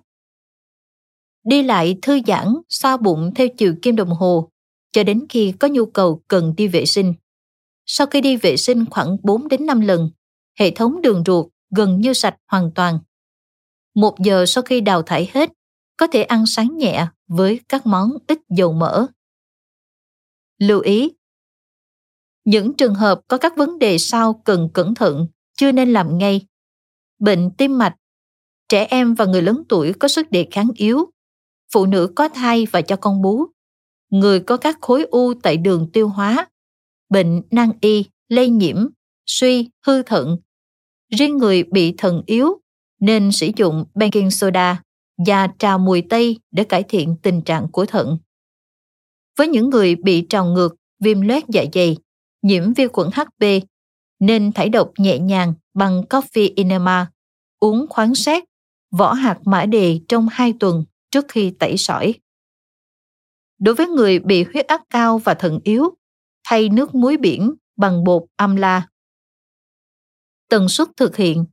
Đi 1.44 1.62
lại 1.62 1.98
thư 2.03 2.20
giãn, 2.26 2.55
xoa 2.68 2.96
bụng 2.96 3.33
theo 3.35 3.48
chiều 3.59 3.74
kim 3.83 3.96
đồng 3.96 4.11
hồ 4.11 4.50
cho 4.92 5.03
đến 5.05 5.26
khi 5.29 5.53
có 5.53 5.68
nhu 5.68 5.87
cầu 5.87 6.22
cần 6.29 6.55
đi 6.57 6.68
vệ 6.68 6.87
sinh. 6.87 7.14
Sau 7.87 8.07
khi 8.07 8.20
đi 8.20 8.37
vệ 8.37 8.57
sinh 8.57 8.85
khoảng 8.90 9.16
4 9.22 9.48
đến 9.48 9.66
5 9.66 9.81
lần, 9.81 10.11
hệ 10.59 10.70
thống 10.70 11.03
đường 11.03 11.22
ruột 11.26 11.46
gần 11.76 12.00
như 12.00 12.12
sạch 12.12 12.37
hoàn 12.46 12.70
toàn. 12.74 12.98
Một 13.94 14.14
giờ 14.24 14.46
sau 14.46 14.62
khi 14.62 14.81
đào 14.81 15.03
thải 15.03 15.31
hết, 15.35 15.50
có 15.96 16.07
thể 16.07 16.22
ăn 16.22 16.46
sáng 16.46 16.76
nhẹ 16.76 17.07
với 17.29 17.61
các 17.68 17.87
món 17.87 18.11
ít 18.26 18.38
dầu 18.48 18.72
mỡ. 18.72 19.07
Lưu 20.59 20.81
ý 20.81 21.11
Những 22.44 22.76
trường 22.76 22.94
hợp 22.94 23.20
có 23.29 23.38
các 23.38 23.57
vấn 23.57 23.79
đề 23.79 23.98
sau 23.98 24.42
cần 24.44 24.68
cẩn 24.74 24.94
thận, 24.94 25.26
chưa 25.57 25.72
nên 25.72 25.92
làm 25.92 26.18
ngay. 26.18 26.46
Bệnh 27.18 27.50
tim 27.59 27.79
mạch, 27.79 27.96
trẻ 28.68 28.85
em 28.85 29.14
và 29.14 29.24
người 29.24 29.42
lớn 29.42 29.62
tuổi 29.68 29.92
có 29.92 30.09
sức 30.09 30.31
đề 30.31 30.48
kháng 30.50 30.68
yếu, 30.76 31.11
phụ 31.72 31.87
nữ 31.87 32.12
có 32.16 32.29
thai 32.29 32.66
và 32.66 32.83
cho 32.83 32.96
con 32.96 33.22
bú, 33.22 33.46
người 34.11 34.40
có 34.40 34.57
các 34.57 34.79
khối 34.81 35.03
u 35.03 35.35
tại 35.42 35.57
đường 35.57 35.90
tiêu 35.92 36.09
hóa, 36.09 36.48
bệnh 37.09 37.42
nan 37.50 37.72
y, 37.81 38.05
lây 38.29 38.50
nhiễm, 38.50 38.87
suy, 39.26 39.70
hư 39.87 40.03
thận. 40.03 40.38
Riêng 41.18 41.37
người 41.37 41.62
bị 41.62 41.94
thận 41.98 42.22
yếu 42.26 42.61
nên 43.00 43.32
sử 43.32 43.50
dụng 43.56 43.84
baking 43.94 44.30
soda 44.30 44.82
và 45.26 45.48
trà 45.58 45.76
mùi 45.76 46.02
tây 46.10 46.38
để 46.50 46.64
cải 46.64 46.82
thiện 46.82 47.16
tình 47.22 47.42
trạng 47.42 47.68
của 47.72 47.86
thận. 47.86 48.18
Với 49.38 49.48
những 49.48 49.70
người 49.70 49.94
bị 49.94 50.26
trào 50.28 50.46
ngược, 50.46 50.76
viêm 51.00 51.20
loét 51.20 51.44
dạ 51.48 51.64
dày, 51.72 51.96
nhiễm 52.42 52.72
vi 52.72 52.86
khuẩn 52.86 53.08
HB, 53.14 53.44
nên 54.20 54.52
thải 54.52 54.68
độc 54.68 54.90
nhẹ 54.98 55.18
nhàng 55.18 55.54
bằng 55.74 56.02
coffee 56.10 56.52
enema, 56.56 57.10
uống 57.60 57.86
khoáng 57.90 58.14
sát, 58.14 58.44
vỏ 58.90 59.12
hạt 59.12 59.38
mã 59.44 59.66
đề 59.66 60.00
trong 60.08 60.28
2 60.30 60.54
tuần 60.60 60.84
trước 61.10 61.24
khi 61.28 61.52
tẩy 61.58 61.76
sỏi. 61.76 62.14
Đối 63.58 63.74
với 63.74 63.86
người 63.86 64.18
bị 64.18 64.44
huyết 64.44 64.66
áp 64.66 64.82
cao 64.90 65.18
và 65.18 65.34
thận 65.34 65.60
yếu, 65.64 65.94
thay 66.44 66.68
nước 66.68 66.94
muối 66.94 67.16
biển 67.16 67.54
bằng 67.76 68.04
bột 68.04 68.22
amla. 68.36 68.88
Tần 70.48 70.68
suất 70.68 70.88
thực 70.96 71.16
hiện 71.16 71.44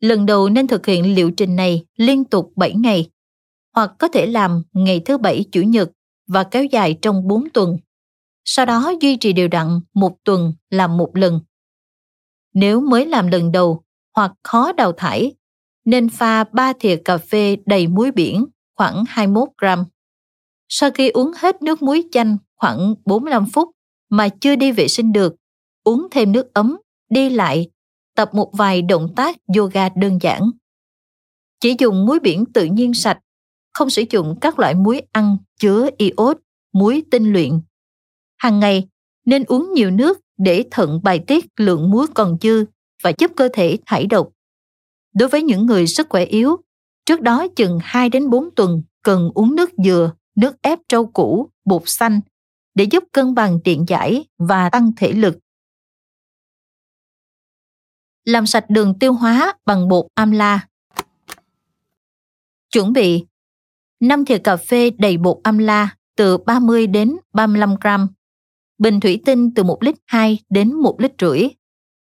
Lần 0.00 0.26
đầu 0.26 0.48
nên 0.48 0.66
thực 0.66 0.86
hiện 0.86 1.14
liệu 1.14 1.30
trình 1.30 1.56
này 1.56 1.84
liên 1.96 2.24
tục 2.24 2.52
7 2.56 2.74
ngày, 2.74 3.10
hoặc 3.74 3.92
có 3.98 4.08
thể 4.08 4.26
làm 4.26 4.62
ngày 4.72 5.00
thứ 5.04 5.18
bảy 5.18 5.44
chủ 5.52 5.62
nhật 5.62 5.90
và 6.26 6.44
kéo 6.44 6.64
dài 6.64 6.98
trong 7.02 7.28
4 7.28 7.50
tuần. 7.50 7.76
Sau 8.44 8.66
đó 8.66 8.92
duy 9.00 9.16
trì 9.16 9.32
đều 9.32 9.48
đặn 9.48 9.80
một 9.94 10.16
tuần 10.24 10.52
làm 10.70 10.96
một 10.96 11.16
lần. 11.16 11.40
Nếu 12.54 12.80
mới 12.80 13.06
làm 13.06 13.26
lần 13.26 13.52
đầu 13.52 13.82
hoặc 14.16 14.32
khó 14.42 14.72
đào 14.72 14.92
thải, 14.92 15.32
nên 15.84 16.08
pha 16.08 16.44
3 16.44 16.72
thìa 16.80 16.96
cà 17.04 17.18
phê 17.18 17.56
đầy 17.66 17.86
muối 17.86 18.10
biển 18.10 18.46
khoảng 18.76 19.04
21 19.08 19.48
gram. 19.58 19.84
Sau 20.68 20.90
khi 20.90 21.08
uống 21.08 21.32
hết 21.36 21.62
nước 21.62 21.82
muối 21.82 22.04
chanh 22.12 22.36
khoảng 22.56 22.94
45 23.04 23.46
phút 23.52 23.68
mà 24.08 24.28
chưa 24.28 24.56
đi 24.56 24.72
vệ 24.72 24.88
sinh 24.88 25.12
được, 25.12 25.36
uống 25.84 26.06
thêm 26.10 26.32
nước 26.32 26.54
ấm, 26.54 26.76
đi 27.10 27.30
lại 27.30 27.70
tập 28.20 28.34
một 28.34 28.50
vài 28.52 28.82
động 28.82 29.12
tác 29.16 29.36
yoga 29.56 29.88
đơn 29.88 30.18
giản. 30.20 30.50
Chỉ 31.60 31.76
dùng 31.78 32.06
muối 32.06 32.20
biển 32.20 32.44
tự 32.54 32.64
nhiên 32.64 32.94
sạch, 32.94 33.18
không 33.74 33.90
sử 33.90 34.02
dụng 34.10 34.38
các 34.40 34.58
loại 34.58 34.74
muối 34.74 35.02
ăn 35.12 35.36
chứa 35.60 35.88
iốt, 35.98 36.38
muối 36.72 37.02
tinh 37.10 37.32
luyện. 37.32 37.60
Hàng 38.36 38.60
ngày 38.60 38.88
nên 39.26 39.44
uống 39.44 39.72
nhiều 39.72 39.90
nước 39.90 40.20
để 40.38 40.64
thận 40.70 41.00
bài 41.02 41.20
tiết 41.26 41.46
lượng 41.56 41.90
muối 41.90 42.06
còn 42.14 42.36
dư 42.40 42.64
và 43.02 43.12
giúp 43.18 43.30
cơ 43.36 43.48
thể 43.52 43.78
thải 43.86 44.06
độc. 44.06 44.28
Đối 45.14 45.28
với 45.28 45.42
những 45.42 45.66
người 45.66 45.86
sức 45.86 46.06
khỏe 46.10 46.24
yếu, 46.24 46.56
trước 47.06 47.20
đó 47.20 47.46
chừng 47.56 47.78
2 47.82 48.08
đến 48.08 48.30
4 48.30 48.54
tuần 48.56 48.82
cần 49.02 49.30
uống 49.34 49.56
nước 49.56 49.70
dừa, 49.84 50.12
nước 50.36 50.62
ép 50.62 50.78
rau 50.92 51.06
củ, 51.06 51.50
bột 51.64 51.82
xanh 51.86 52.20
để 52.74 52.84
giúp 52.90 53.04
cân 53.12 53.34
bằng 53.34 53.58
điện 53.64 53.84
giải 53.88 54.24
và 54.38 54.70
tăng 54.70 54.90
thể 54.96 55.12
lực 55.12 55.38
làm 58.24 58.46
sạch 58.46 58.70
đường 58.70 58.98
tiêu 58.98 59.12
hóa 59.12 59.54
bằng 59.66 59.88
bột 59.88 60.06
amla. 60.14 60.66
Chuẩn 62.70 62.92
bị. 62.92 63.24
5 64.00 64.24
thìa 64.24 64.38
cà 64.38 64.56
phê 64.56 64.90
đầy 64.98 65.16
bột 65.16 65.40
amla 65.42 65.96
từ 66.16 66.38
30 66.38 66.86
đến 66.86 67.16
35 67.32 67.74
gram, 67.80 68.08
bình 68.78 69.00
thủy 69.00 69.20
tinh 69.24 69.54
từ 69.54 69.62
1 69.62 69.82
lít 69.82 69.94
2 70.06 70.38
đến 70.50 70.74
1 70.74 71.00
lít 71.00 71.12
rưỡi, 71.20 71.48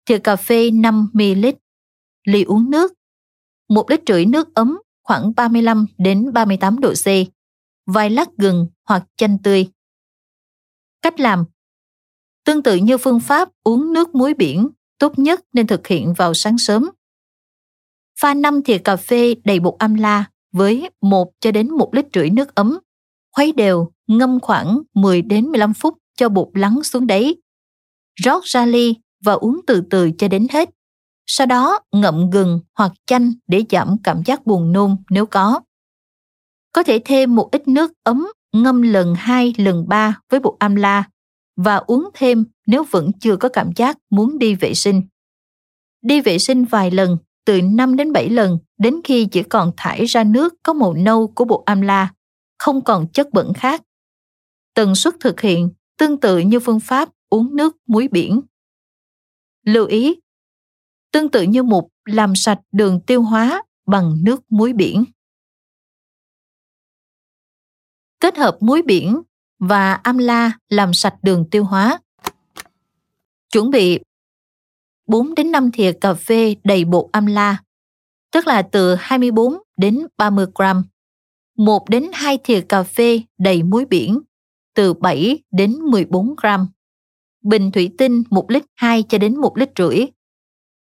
thìa 0.06 0.18
cà 0.18 0.36
phê 0.36 0.72
5 0.72 1.10
ml, 1.14 1.46
ly 2.24 2.44
uống 2.44 2.70
nước, 2.72 2.94
1 3.70 3.90
lít 3.90 4.02
rưỡi 4.08 4.26
nước 4.26 4.54
ấm 4.54 4.82
khoảng 5.04 5.32
35 5.36 5.86
đến 5.98 6.34
38 6.34 6.80
độ 6.80 6.94
C, 6.94 7.08
vài 7.86 8.10
lát 8.10 8.30
gừng 8.38 8.68
hoặc 8.88 9.04
chanh 9.18 9.38
tươi. 9.44 9.68
Cách 11.02 11.20
làm. 11.20 11.46
Tương 12.46 12.64
tự 12.64 12.76
như 12.76 12.98
phương 12.98 13.20
pháp 13.20 13.50
uống 13.64 13.94
nước 13.94 14.16
muối 14.16 14.34
biển 14.34 14.70
tốt 15.00 15.20
nhất 15.20 15.42
nên 15.54 15.68
thực 15.68 15.88
hiện 15.88 16.14
vào 16.14 16.34
sáng 16.34 16.58
sớm. 16.58 16.90
Pha 18.22 18.34
5 18.34 18.62
thìa 18.64 18.78
cà 18.78 18.96
phê 18.96 19.36
đầy 19.46 19.60
bột 19.60 19.76
amla 19.80 20.26
với 20.52 20.90
1 21.02 21.32
cho 21.40 21.52
đến 21.52 21.72
1 21.72 21.94
lít 21.94 22.06
rưỡi 22.14 22.30
nước 22.30 22.56
ấm. 22.56 22.80
Khuấy 23.32 23.52
đều, 23.52 23.92
ngâm 24.08 24.40
khoảng 24.40 24.80
10 24.94 25.22
đến 25.22 25.46
15 25.46 25.74
phút 25.74 25.98
cho 26.18 26.30
bột 26.30 26.50
lắng 26.54 26.84
xuống 26.84 27.08
đáy. 27.08 27.36
Rót 28.16 28.44
ra 28.44 28.66
ly 28.66 28.96
và 29.24 29.34
uống 29.34 29.62
từ 29.68 29.84
từ 29.90 30.12
cho 30.18 30.28
đến 30.28 30.48
hết. 30.52 30.70
Sau 31.26 31.48
đó 31.48 31.80
ngậm 31.92 32.30
gừng 32.30 32.60
hoặc 32.78 32.92
chanh 33.06 33.34
để 33.48 33.64
giảm 33.70 33.98
cảm 34.04 34.24
giác 34.26 34.46
buồn 34.46 34.72
nôn 34.72 34.96
nếu 35.10 35.26
có. 35.26 35.62
Có 36.72 36.84
thể 36.84 37.00
thêm 37.06 37.36
một 37.36 37.50
ít 37.52 37.68
nước 37.68 37.92
ấm 38.04 38.28
ngâm 38.54 38.82
lần 38.82 39.16
2, 39.16 39.54
lần 39.58 39.88
3 39.88 40.20
với 40.30 40.40
bột 40.40 40.56
amla 40.60 41.04
và 41.56 41.76
uống 41.76 42.10
thêm 42.14 42.46
nếu 42.68 42.84
vẫn 42.92 43.12
chưa 43.20 43.38
có 43.38 43.50
cảm 43.50 43.72
giác 43.76 43.98
muốn 44.10 44.40
đi 44.40 44.56
vệ 44.56 44.74
sinh. 44.74 45.02
Đi 46.02 46.22
vệ 46.22 46.40
sinh 46.40 46.66
vài 46.66 46.92
lần, 46.92 47.18
từ 47.46 47.62
5 47.62 47.96
đến 47.96 48.12
7 48.12 48.30
lần 48.30 48.58
đến 48.78 49.02
khi 49.04 49.28
chỉ 49.32 49.44
còn 49.44 49.72
thải 49.78 50.06
ra 50.06 50.24
nước 50.24 50.54
có 50.64 50.74
màu 50.74 50.94
nâu 50.94 51.28
của 51.28 51.46
bột 51.46 51.64
amla, 51.66 52.14
không 52.60 52.84
còn 52.84 53.08
chất 53.14 53.30
bẩn 53.34 53.54
khác. 53.54 53.82
Tần 54.74 54.96
suất 54.96 55.16
thực 55.20 55.42
hiện 55.42 55.70
tương 55.98 56.20
tự 56.20 56.38
như 56.38 56.60
phương 56.60 56.80
pháp 56.80 57.10
uống 57.30 57.56
nước 57.56 57.78
muối 57.88 58.08
biển. 58.08 58.42
Lưu 59.66 59.86
ý, 59.86 60.16
tương 61.12 61.30
tự 61.30 61.42
như 61.42 61.64
mục 61.64 61.94
làm 62.06 62.36
sạch 62.36 62.60
đường 62.72 63.02
tiêu 63.08 63.22
hóa 63.22 63.64
bằng 63.86 64.18
nước 64.24 64.42
muối 64.50 64.74
biển. 64.74 65.04
Kết 68.20 68.38
hợp 68.38 68.58
muối 68.60 68.82
biển 68.82 69.22
và 69.68 69.94
amla 69.94 70.52
làm 70.70 70.94
sạch 70.94 71.16
đường 71.22 71.46
tiêu 71.52 71.64
hóa. 71.64 72.00
Chuẩn 73.52 73.70
bị 73.70 74.00
4 75.08 75.36
đến 75.36 75.52
5 75.52 75.72
thìa 75.72 75.92
cà 76.02 76.14
phê 76.14 76.56
đầy 76.64 76.86
bột 76.86 77.06
amla, 77.12 77.58
tức 78.32 78.48
là 78.48 78.62
từ 78.62 78.96
24 78.96 79.58
đến 79.78 80.08
30 80.18 80.46
gram. 80.56 80.84
1 81.58 81.90
đến 81.90 82.12
2 82.14 82.38
thìa 82.44 82.62
cà 82.62 82.84
phê 82.84 83.22
đầy 83.38 83.64
muối 83.64 83.86
biển, 83.86 84.20
từ 84.76 84.94
7 84.94 85.40
đến 85.52 85.74
14 85.74 86.36
gram. 86.42 86.68
Bình 87.42 87.72
thủy 87.72 87.90
tinh 87.98 88.24
1 88.30 88.52
lít 88.52 88.64
2 88.76 89.04
cho 89.10 89.18
đến 89.18 89.38
1 89.38 89.58
lít 89.58 89.70
rưỡi. 89.78 90.06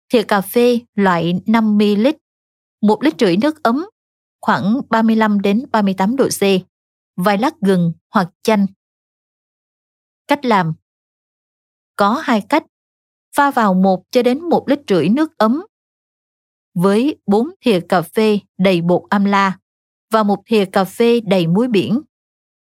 Thìa 0.09 0.23
cà 0.23 0.41
phê 0.41 0.79
loại 0.95 1.41
5 1.45 1.77
ml, 1.77 2.07
1 2.81 3.03
lít 3.03 3.13
rưỡi 3.19 3.37
nước 3.37 3.63
ấm, 3.63 3.85
khoảng 4.41 4.81
35 4.89 5.41
đến 5.41 5.65
38 5.71 6.15
độ 6.15 6.27
C 6.27 6.72
vài 7.15 7.37
lát 7.37 7.53
gừng 7.61 7.93
hoặc 8.09 8.29
chanh. 8.43 8.65
Cách 10.27 10.45
làm 10.45 10.73
Có 11.95 12.13
hai 12.13 12.41
cách. 12.49 12.63
Pha 13.35 13.51
vào 13.51 13.73
một 13.73 14.03
cho 14.11 14.23
đến 14.23 14.49
một 14.49 14.63
lít 14.67 14.79
rưỡi 14.87 15.09
nước 15.09 15.37
ấm 15.37 15.63
với 16.73 17.15
4 17.25 17.47
thìa 17.61 17.79
cà 17.89 18.01
phê 18.01 18.39
đầy 18.57 18.81
bột 18.81 19.03
amla 19.09 19.57
và 20.11 20.23
một 20.23 20.43
thìa 20.45 20.65
cà 20.65 20.83
phê 20.83 21.19
đầy 21.25 21.47
muối 21.47 21.67
biển 21.67 22.01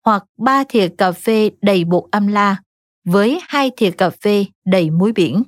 hoặc 0.05 0.25
3 0.37 0.63
thìa 0.69 0.89
cà 0.97 1.11
phê 1.11 1.49
đầy 1.61 1.85
bột 1.85 2.03
amla 2.11 2.61
với 3.05 3.39
hai 3.47 3.71
thìa 3.77 3.91
cà 3.91 4.09
phê 4.09 4.45
đầy 4.65 4.89
muối 4.89 5.11
biển. 5.11 5.43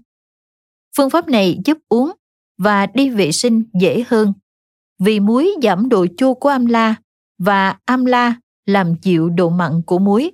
Phương 0.97 1.09
pháp 1.09 1.27
này 1.27 1.59
giúp 1.65 1.77
uống 1.89 2.11
và 2.57 2.85
đi 2.85 3.09
vệ 3.09 3.31
sinh 3.31 3.63
dễ 3.81 4.03
hơn 4.07 4.33
vì 4.99 5.19
muối 5.19 5.55
giảm 5.63 5.89
độ 5.89 6.05
chua 6.17 6.33
của 6.33 6.49
amla 6.49 6.95
và 7.37 7.77
amla 7.85 8.35
làm 8.71 8.95
dịu 9.01 9.29
độ 9.29 9.49
mặn 9.49 9.81
của 9.85 9.99
muối. 9.99 10.31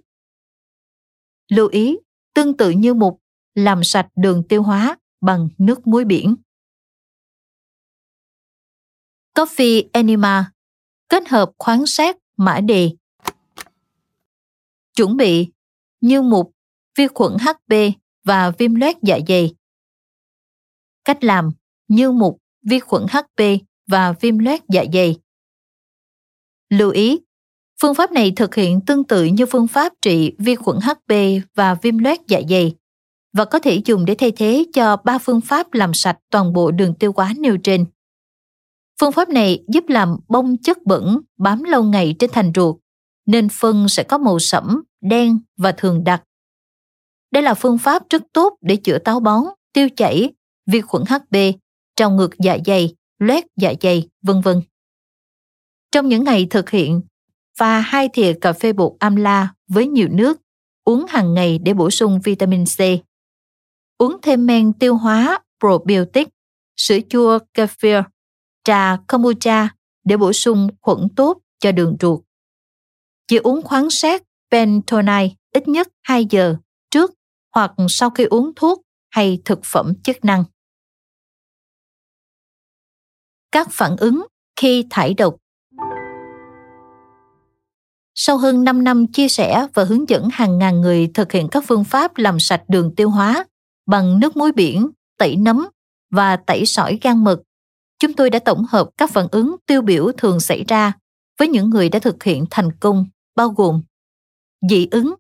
Lưu 1.47 1.67
ý, 1.67 1.97
tương 2.33 2.57
tự 2.57 2.69
như 2.69 2.93
mục, 2.93 3.21
làm 3.55 3.83
sạch 3.83 4.07
đường 4.15 4.43
tiêu 4.49 4.63
hóa 4.63 4.97
bằng 5.21 5.49
nước 5.57 5.87
muối 5.87 6.05
biển. 6.05 6.35
Coffee 9.35 9.89
Enema 9.93 10.51
kết 11.09 11.27
hợp 11.27 11.51
khoáng 11.57 11.85
sát 11.85 12.17
mã 12.37 12.59
đề. 12.59 12.91
Chuẩn 14.95 15.17
bị 15.17 15.51
như 16.01 16.21
mục, 16.21 16.55
vi 16.97 17.07
khuẩn 17.07 17.31
HB 17.41 17.73
và 18.23 18.51
viêm 18.51 18.75
loét 18.75 18.95
dạ 19.01 19.19
dày. 19.27 19.55
Cách 21.05 21.23
làm 21.23 21.49
như 21.87 22.11
mục, 22.11 22.41
vi 22.61 22.79
khuẩn 22.79 23.05
HB 23.11 23.41
và 23.87 24.11
viêm 24.11 24.37
loét 24.37 24.61
dạ 24.69 24.83
dày. 24.93 25.19
Lưu 26.69 26.91
ý, 26.91 27.19
phương 27.81 27.95
pháp 27.95 28.11
này 28.11 28.33
thực 28.35 28.55
hiện 28.55 28.81
tương 28.81 29.03
tự 29.03 29.23
như 29.23 29.45
phương 29.45 29.67
pháp 29.67 29.93
trị 30.01 30.31
vi 30.37 30.55
khuẩn 30.55 30.77
HP 30.81 31.13
và 31.55 31.75
viêm 31.75 31.97
loét 31.97 32.19
dạ 32.27 32.41
dày 32.49 32.75
và 33.33 33.45
có 33.45 33.59
thể 33.59 33.81
dùng 33.85 34.05
để 34.05 34.15
thay 34.15 34.31
thế 34.31 34.65
cho 34.73 34.97
ba 35.03 35.17
phương 35.17 35.41
pháp 35.41 35.73
làm 35.73 35.93
sạch 35.93 36.17
toàn 36.31 36.53
bộ 36.53 36.71
đường 36.71 36.93
tiêu 36.93 37.13
hóa 37.15 37.33
nêu 37.37 37.57
trên. 37.57 37.85
Phương 39.01 39.11
pháp 39.11 39.29
này 39.29 39.63
giúp 39.67 39.83
làm 39.87 40.17
bông 40.27 40.57
chất 40.57 40.77
bẩn 40.85 41.19
bám 41.37 41.63
lâu 41.63 41.83
ngày 41.83 42.15
trên 42.19 42.29
thành 42.33 42.51
ruột, 42.55 42.75
nên 43.25 43.49
phân 43.49 43.89
sẽ 43.89 44.03
có 44.03 44.17
màu 44.17 44.39
sẫm, 44.39 44.83
đen 45.01 45.39
và 45.57 45.71
thường 45.71 46.03
đặc. 46.03 46.23
Đây 47.31 47.43
là 47.43 47.53
phương 47.53 47.77
pháp 47.77 48.03
rất 48.09 48.23
tốt 48.33 48.57
để 48.61 48.75
chữa 48.75 48.97
táo 48.97 49.19
bón, 49.19 49.43
tiêu 49.73 49.87
chảy, 49.95 50.33
vi 50.65 50.81
khuẩn 50.81 51.03
HB, 51.09 51.35
trào 51.95 52.11
ngược 52.11 52.29
dạ 52.39 52.57
dày, 52.65 52.95
loét 53.19 53.43
dạ 53.57 53.73
dày, 53.81 54.09
vân 54.21 54.41
vân. 54.41 54.61
Trong 55.91 56.07
những 56.07 56.23
ngày 56.23 56.47
thực 56.49 56.69
hiện, 56.69 57.01
và 57.57 57.79
hai 57.79 58.09
thìa 58.13 58.33
cà 58.41 58.53
phê 58.53 58.73
bột 58.73 58.93
amla 58.99 59.53
với 59.67 59.87
nhiều 59.87 60.07
nước, 60.11 60.41
uống 60.83 61.05
hàng 61.09 61.33
ngày 61.33 61.57
để 61.57 61.73
bổ 61.73 61.89
sung 61.89 62.19
vitamin 62.23 62.63
C. 62.65 62.79
Uống 63.97 64.17
thêm 64.21 64.45
men 64.45 64.73
tiêu 64.73 64.95
hóa 64.95 65.39
probiotic, 65.59 66.27
sữa 66.77 66.97
chua 67.09 67.39
kefir 67.53 68.03
trà 68.63 68.97
kombucha 69.07 69.69
để 70.03 70.17
bổ 70.17 70.33
sung 70.33 70.67
khuẩn 70.81 71.07
tốt 71.15 71.37
cho 71.59 71.71
đường 71.71 71.97
ruột. 71.99 72.23
Chỉ 73.27 73.37
uống 73.37 73.61
khoáng 73.61 73.89
sát 73.89 74.23
bentonite 74.51 75.35
ít 75.53 75.67
nhất 75.67 75.87
2 76.01 76.25
giờ 76.29 76.55
trước 76.91 77.13
hoặc 77.55 77.71
sau 77.89 78.09
khi 78.09 78.23
uống 78.23 78.51
thuốc 78.55 78.81
hay 79.09 79.41
thực 79.45 79.59
phẩm 79.63 79.93
chức 80.03 80.25
năng. 80.25 80.43
Các 83.51 83.67
phản 83.71 83.95
ứng 83.97 84.27
khi 84.55 84.85
thải 84.89 85.13
độc 85.13 85.35
sau 88.19 88.37
hơn 88.37 88.63
5 88.63 88.83
năm 88.83 89.07
chia 89.07 89.27
sẻ 89.27 89.67
và 89.73 89.83
hướng 89.83 90.09
dẫn 90.09 90.29
hàng 90.31 90.57
ngàn 90.57 90.81
người 90.81 91.11
thực 91.13 91.31
hiện 91.31 91.47
các 91.51 91.63
phương 91.67 91.83
pháp 91.83 92.17
làm 92.17 92.39
sạch 92.39 92.63
đường 92.67 92.95
tiêu 92.95 93.09
hóa 93.09 93.45
bằng 93.85 94.19
nước 94.19 94.37
muối 94.37 94.51
biển, 94.51 94.89
tẩy 95.17 95.35
nấm 95.35 95.67
và 96.11 96.35
tẩy 96.35 96.65
sỏi 96.65 96.99
gan 97.01 97.23
mật 97.23 97.41
chúng 97.99 98.13
tôi 98.13 98.29
đã 98.29 98.39
tổng 98.39 98.65
hợp 98.69 98.89
các 98.97 99.11
phản 99.11 99.27
ứng 99.31 99.55
tiêu 99.65 99.81
biểu 99.81 100.11
thường 100.17 100.39
xảy 100.39 100.63
ra 100.67 100.93
với 101.39 101.47
những 101.47 101.69
người 101.69 101.89
đã 101.89 101.99
thực 101.99 102.23
hiện 102.23 102.45
thành 102.51 102.71
công 102.79 103.05
bao 103.35 103.49
gồm 103.49 103.81
dị 104.69 104.87
ứng, 104.91 105.15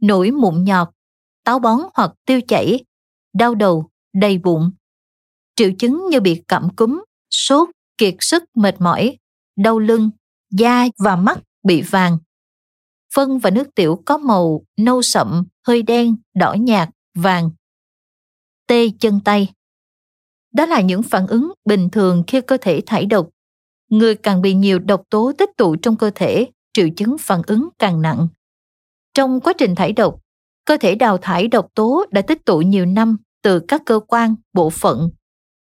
nổi 0.00 0.30
mụn 0.30 0.64
nhọt, 0.64 0.88
táo 1.44 1.58
bón 1.58 1.78
hoặc 1.94 2.10
tiêu 2.26 2.40
chảy, 2.48 2.84
đau 3.34 3.54
đầu, 3.54 3.90
đầy 4.14 4.38
bụng. 4.38 4.72
Triệu 5.56 5.70
chứng 5.78 6.06
như 6.10 6.20
bị 6.20 6.42
cảm 6.48 6.68
cúm, 6.76 7.04
sốt, 7.30 7.68
kiệt 7.98 8.14
sức 8.20 8.44
mệt 8.54 8.80
mỏi, 8.80 9.18
đau 9.56 9.78
lưng, 9.78 10.10
da 10.50 10.86
và 10.98 11.16
mắt 11.16 11.38
bị 11.62 11.82
vàng. 11.82 12.18
Phân 13.14 13.38
và 13.38 13.50
nước 13.50 13.74
tiểu 13.74 14.02
có 14.06 14.18
màu 14.18 14.64
nâu 14.76 15.02
sậm, 15.02 15.44
hơi 15.66 15.82
đen, 15.82 16.16
đỏ 16.34 16.54
nhạt, 16.54 16.88
vàng. 17.14 17.50
Tê 18.66 18.90
chân 19.00 19.20
tay. 19.24 19.52
Đó 20.52 20.66
là 20.66 20.80
những 20.80 21.02
phản 21.02 21.26
ứng 21.26 21.52
bình 21.64 21.90
thường 21.90 22.24
khi 22.26 22.40
cơ 22.40 22.56
thể 22.60 22.80
thải 22.86 23.06
độc. 23.06 23.28
Người 23.90 24.14
càng 24.14 24.42
bị 24.42 24.54
nhiều 24.54 24.78
độc 24.78 25.02
tố 25.10 25.32
tích 25.38 25.50
tụ 25.56 25.76
trong 25.76 25.96
cơ 25.96 26.10
thể, 26.14 26.46
triệu 26.72 26.88
chứng 26.96 27.16
phản 27.20 27.42
ứng 27.46 27.68
càng 27.78 28.02
nặng. 28.02 28.28
Trong 29.14 29.40
quá 29.40 29.52
trình 29.58 29.74
thải 29.74 29.92
độc, 29.92 30.20
cơ 30.64 30.76
thể 30.80 30.94
đào 30.94 31.18
thải 31.18 31.48
độc 31.48 31.68
tố 31.74 32.06
đã 32.10 32.22
tích 32.22 32.44
tụ 32.44 32.58
nhiều 32.58 32.86
năm 32.86 33.16
từ 33.42 33.60
các 33.60 33.82
cơ 33.86 34.00
quan, 34.08 34.34
bộ 34.52 34.70
phận, 34.70 35.10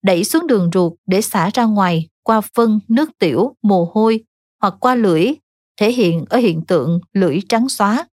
đẩy 0.03 0.23
xuống 0.23 0.47
đường 0.47 0.69
ruột 0.73 0.93
để 1.05 1.21
xả 1.21 1.49
ra 1.53 1.65
ngoài 1.65 2.09
qua 2.23 2.41
phân, 2.41 2.79
nước 2.87 3.09
tiểu, 3.19 3.55
mồ 3.61 3.91
hôi 3.93 4.23
hoặc 4.61 4.73
qua 4.79 4.95
lưỡi, 4.95 5.33
thể 5.81 5.91
hiện 5.91 6.25
ở 6.29 6.37
hiện 6.37 6.61
tượng 6.67 6.99
lưỡi 7.13 7.39
trắng 7.49 7.69
xóa. 7.69 8.07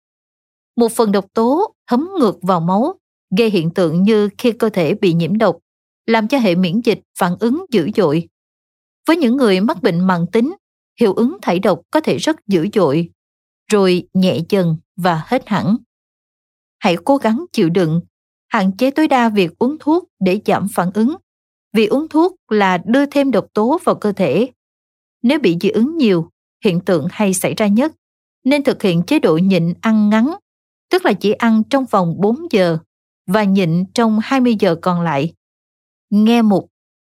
Một 0.76 0.92
phần 0.92 1.12
độc 1.12 1.26
tố 1.34 1.74
thấm 1.86 2.08
ngược 2.20 2.38
vào 2.42 2.60
máu, 2.60 2.94
gây 3.38 3.50
hiện 3.50 3.70
tượng 3.74 4.02
như 4.02 4.28
khi 4.38 4.52
cơ 4.52 4.68
thể 4.68 4.94
bị 4.94 5.14
nhiễm 5.14 5.38
độc, 5.38 5.58
làm 6.06 6.28
cho 6.28 6.38
hệ 6.38 6.54
miễn 6.54 6.80
dịch 6.84 7.00
phản 7.18 7.36
ứng 7.40 7.64
dữ 7.70 7.90
dội. 7.96 8.28
Với 9.06 9.16
những 9.16 9.36
người 9.36 9.60
mắc 9.60 9.82
bệnh 9.82 10.00
mãn 10.00 10.26
tính, 10.32 10.54
hiệu 11.00 11.14
ứng 11.14 11.36
thải 11.42 11.58
độc 11.58 11.80
có 11.90 12.00
thể 12.00 12.16
rất 12.16 12.36
dữ 12.46 12.68
dội, 12.74 13.10
rồi 13.72 14.08
nhẹ 14.14 14.38
dần 14.48 14.76
và 14.96 15.22
hết 15.26 15.48
hẳn. 15.48 15.76
Hãy 16.78 16.96
cố 17.04 17.16
gắng 17.16 17.44
chịu 17.52 17.70
đựng, 17.70 18.00
hạn 18.48 18.76
chế 18.76 18.90
tối 18.90 19.08
đa 19.08 19.28
việc 19.28 19.58
uống 19.58 19.76
thuốc 19.80 20.04
để 20.20 20.40
giảm 20.46 20.66
phản 20.74 20.90
ứng. 20.94 21.16
Vì 21.72 21.86
uống 21.86 22.08
thuốc 22.08 22.34
là 22.48 22.78
đưa 22.86 23.06
thêm 23.06 23.30
độc 23.30 23.46
tố 23.54 23.78
vào 23.84 23.94
cơ 23.94 24.12
thể. 24.12 24.50
Nếu 25.22 25.38
bị 25.38 25.56
dị 25.60 25.68
ứng 25.68 25.96
nhiều, 25.96 26.30
hiện 26.64 26.80
tượng 26.80 27.06
hay 27.10 27.34
xảy 27.34 27.54
ra 27.54 27.66
nhất, 27.66 27.92
nên 28.44 28.64
thực 28.64 28.82
hiện 28.82 29.02
chế 29.02 29.18
độ 29.18 29.38
nhịn 29.38 29.74
ăn 29.80 30.10
ngắn, 30.10 30.34
tức 30.90 31.04
là 31.04 31.12
chỉ 31.12 31.32
ăn 31.32 31.62
trong 31.70 31.84
vòng 31.90 32.14
4 32.20 32.36
giờ 32.50 32.78
và 33.26 33.44
nhịn 33.44 33.84
trong 33.94 34.18
20 34.22 34.56
giờ 34.60 34.76
còn 34.82 35.00
lại 35.00 35.32
nghe 36.10 36.42
mục 36.42 36.70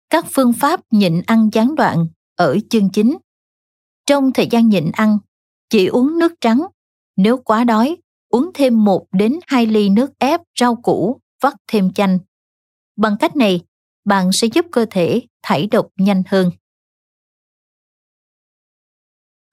các 0.10 0.26
phương 0.32 0.54
pháp 0.54 0.80
nhịn 0.92 1.22
ăn 1.26 1.50
gián 1.54 1.76
đoạn 1.76 2.08
ở 2.36 2.58
chương 2.70 2.90
chính. 2.90 3.18
Trong 4.06 4.34
thời 4.34 4.48
gian 4.52 4.70
nhịn 4.70 4.92
ăn, 4.94 5.18
chỉ 5.70 5.88
uống 5.88 6.20
nước 6.20 6.34
trắng. 6.42 6.62
Nếu 7.16 7.38
quá 7.38 7.64
đói, 7.64 7.98
uống 8.30 8.52
thêm 8.54 8.84
1 8.84 9.06
đến 9.12 9.40
2 9.48 9.66
ly 9.66 9.90
nước 9.90 10.12
ép 10.20 10.42
rau 10.60 10.76
củ, 10.76 11.20
vắt 11.42 11.54
thêm 11.68 11.94
chanh. 11.94 12.20
Bằng 12.96 13.16
cách 13.20 13.36
này, 13.36 13.62
bạn 14.06 14.32
sẽ 14.32 14.48
giúp 14.48 14.66
cơ 14.72 14.86
thể 14.90 15.22
thải 15.42 15.68
độc 15.68 15.88
nhanh 15.98 16.24
hơn. 16.28 16.52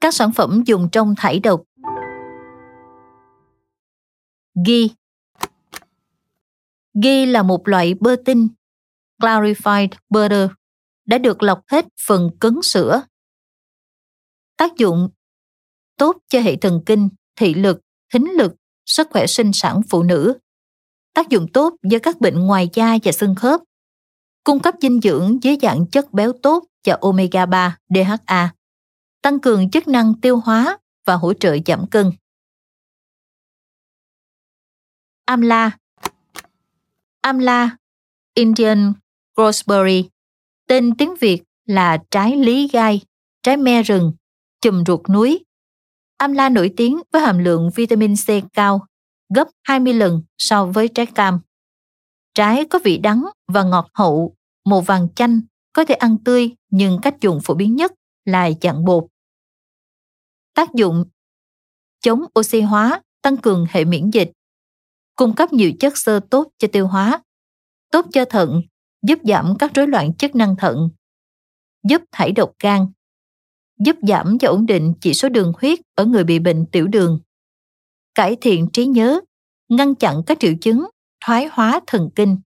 Các 0.01 0.15
sản 0.15 0.33
phẩm 0.33 0.63
dùng 0.67 0.89
trong 0.93 1.15
thải 1.17 1.39
độc 1.41 1.63
Ghi 4.67 4.91
Ghi 7.03 7.27
là 7.27 7.43
một 7.43 7.69
loại 7.69 7.95
bơ 7.95 8.17
tinh 8.25 8.49
clarified 9.19 9.89
butter 10.09 10.51
đã 11.07 11.19
được 11.19 11.43
lọc 11.43 11.63
hết 11.67 11.87
phần 12.07 12.31
cứng 12.41 12.63
sữa. 12.63 13.03
Tác 14.57 14.77
dụng 14.77 15.09
tốt 15.97 16.17
cho 16.29 16.41
hệ 16.41 16.57
thần 16.57 16.83
kinh, 16.87 17.09
thị 17.37 17.55
lực, 17.55 17.81
thính 18.13 18.31
lực, 18.31 18.53
sức 18.87 19.09
khỏe 19.11 19.27
sinh 19.27 19.53
sản 19.53 19.81
phụ 19.89 20.03
nữ. 20.03 20.39
Tác 21.15 21.29
dụng 21.29 21.47
tốt 21.53 21.75
với 21.91 22.01
các 22.01 22.21
bệnh 22.21 22.41
ngoài 22.41 22.69
da 22.73 22.99
và 23.05 23.13
xương 23.13 23.35
khớp. 23.35 23.61
Cung 24.45 24.61
cấp 24.61 24.75
dinh 24.83 25.01
dưỡng 25.01 25.39
dưới 25.43 25.57
dạng 25.63 25.87
chất 25.87 26.13
béo 26.13 26.33
tốt 26.43 26.65
cho 26.83 26.99
omega 27.01 27.47
3 27.47 27.79
DHA. 27.89 28.53
Tăng 29.23 29.41
cường 29.41 29.71
chức 29.71 29.89
năng 29.89 30.15
tiêu 30.21 30.41
hóa 30.41 30.79
và 31.07 31.15
hỗ 31.15 31.33
trợ 31.33 31.57
giảm 31.67 31.87
cân. 31.87 32.11
Amla 35.25 35.71
Amla 37.21 37.77
Indian 38.35 38.93
Roseberry, 39.37 40.09
tên 40.67 40.95
tiếng 40.99 41.15
Việt 41.21 41.43
là 41.67 41.99
trái 42.11 42.37
lý 42.37 42.69
gai, 42.69 43.01
trái 43.43 43.57
me 43.57 43.83
rừng, 43.83 44.13
chùm 44.61 44.85
ruột 44.85 45.01
núi. 45.11 45.45
Amla 46.17 46.49
nổi 46.49 46.75
tiếng 46.77 47.01
với 47.13 47.23
hàm 47.23 47.39
lượng 47.39 47.71
vitamin 47.75 48.15
C 48.17 48.53
cao, 48.53 48.87
gấp 49.35 49.49
20 49.63 49.93
lần 49.93 50.23
so 50.39 50.67
với 50.67 50.89
trái 50.89 51.07
cam. 51.07 51.41
Trái 52.35 52.65
có 52.65 52.79
vị 52.85 52.99
đắng 52.99 53.25
và 53.49 53.63
ngọt 53.63 53.89
hậu, 53.95 54.35
màu 54.65 54.81
vàng 54.81 55.09
chanh, 55.15 55.41
có 55.73 55.85
thể 55.85 55.95
ăn 55.95 56.17
tươi 56.25 56.51
nhưng 56.71 56.99
cách 57.03 57.15
dùng 57.21 57.41
phổ 57.45 57.55
biến 57.55 57.77
nhất 57.77 57.93
lại 58.25 58.57
dạng 58.63 58.85
bột. 58.85 59.07
Tác 60.55 60.75
dụng. 60.75 61.05
Chống 62.01 62.25
oxy 62.39 62.61
hóa, 62.61 63.03
tăng 63.23 63.37
cường 63.37 63.67
hệ 63.71 63.85
miễn 63.85 64.11
dịch, 64.11 64.31
cung 65.17 65.35
cấp 65.35 65.53
nhiều 65.53 65.73
chất 65.81 65.99
xơ 65.99 66.21
tốt 66.31 66.49
cho 66.59 66.69
tiêu 66.73 66.87
hóa, 66.87 67.23
tốt 67.91 68.07
cho 68.13 68.25
thận 68.25 68.63
giúp 69.03 69.19
giảm 69.25 69.55
các 69.59 69.71
rối 69.75 69.87
loạn 69.87 70.15
chức 70.15 70.35
năng 70.35 70.57
thận, 70.57 70.91
giúp 71.83 72.03
thải 72.13 72.33
độc 72.33 72.53
gan, 72.63 72.87
giúp 73.79 73.97
giảm 74.03 74.37
và 74.41 74.49
ổn 74.49 74.67
định 74.67 74.95
chỉ 75.01 75.15
số 75.15 75.29
đường 75.29 75.53
huyết 75.61 75.79
ở 75.95 76.05
người 76.05 76.25
bị 76.25 76.39
bệnh 76.39 76.67
tiểu 76.73 76.87
đường, 76.87 77.21
cải 78.15 78.37
thiện 78.41 78.69
trí 78.73 78.87
nhớ, 78.87 79.21
ngăn 79.69 79.95
chặn 79.95 80.23
các 80.27 80.39
triệu 80.41 80.53
chứng 80.61 80.89
thoái 81.25 81.49
hóa 81.53 81.81
thần 81.87 82.11
kinh, 82.15 82.39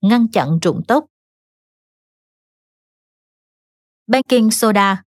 ngăn 0.00 0.28
chặn 0.28 0.58
rụng 0.62 0.82
tóc. 0.88 1.06
Baking 4.12 4.50
soda 4.50 5.02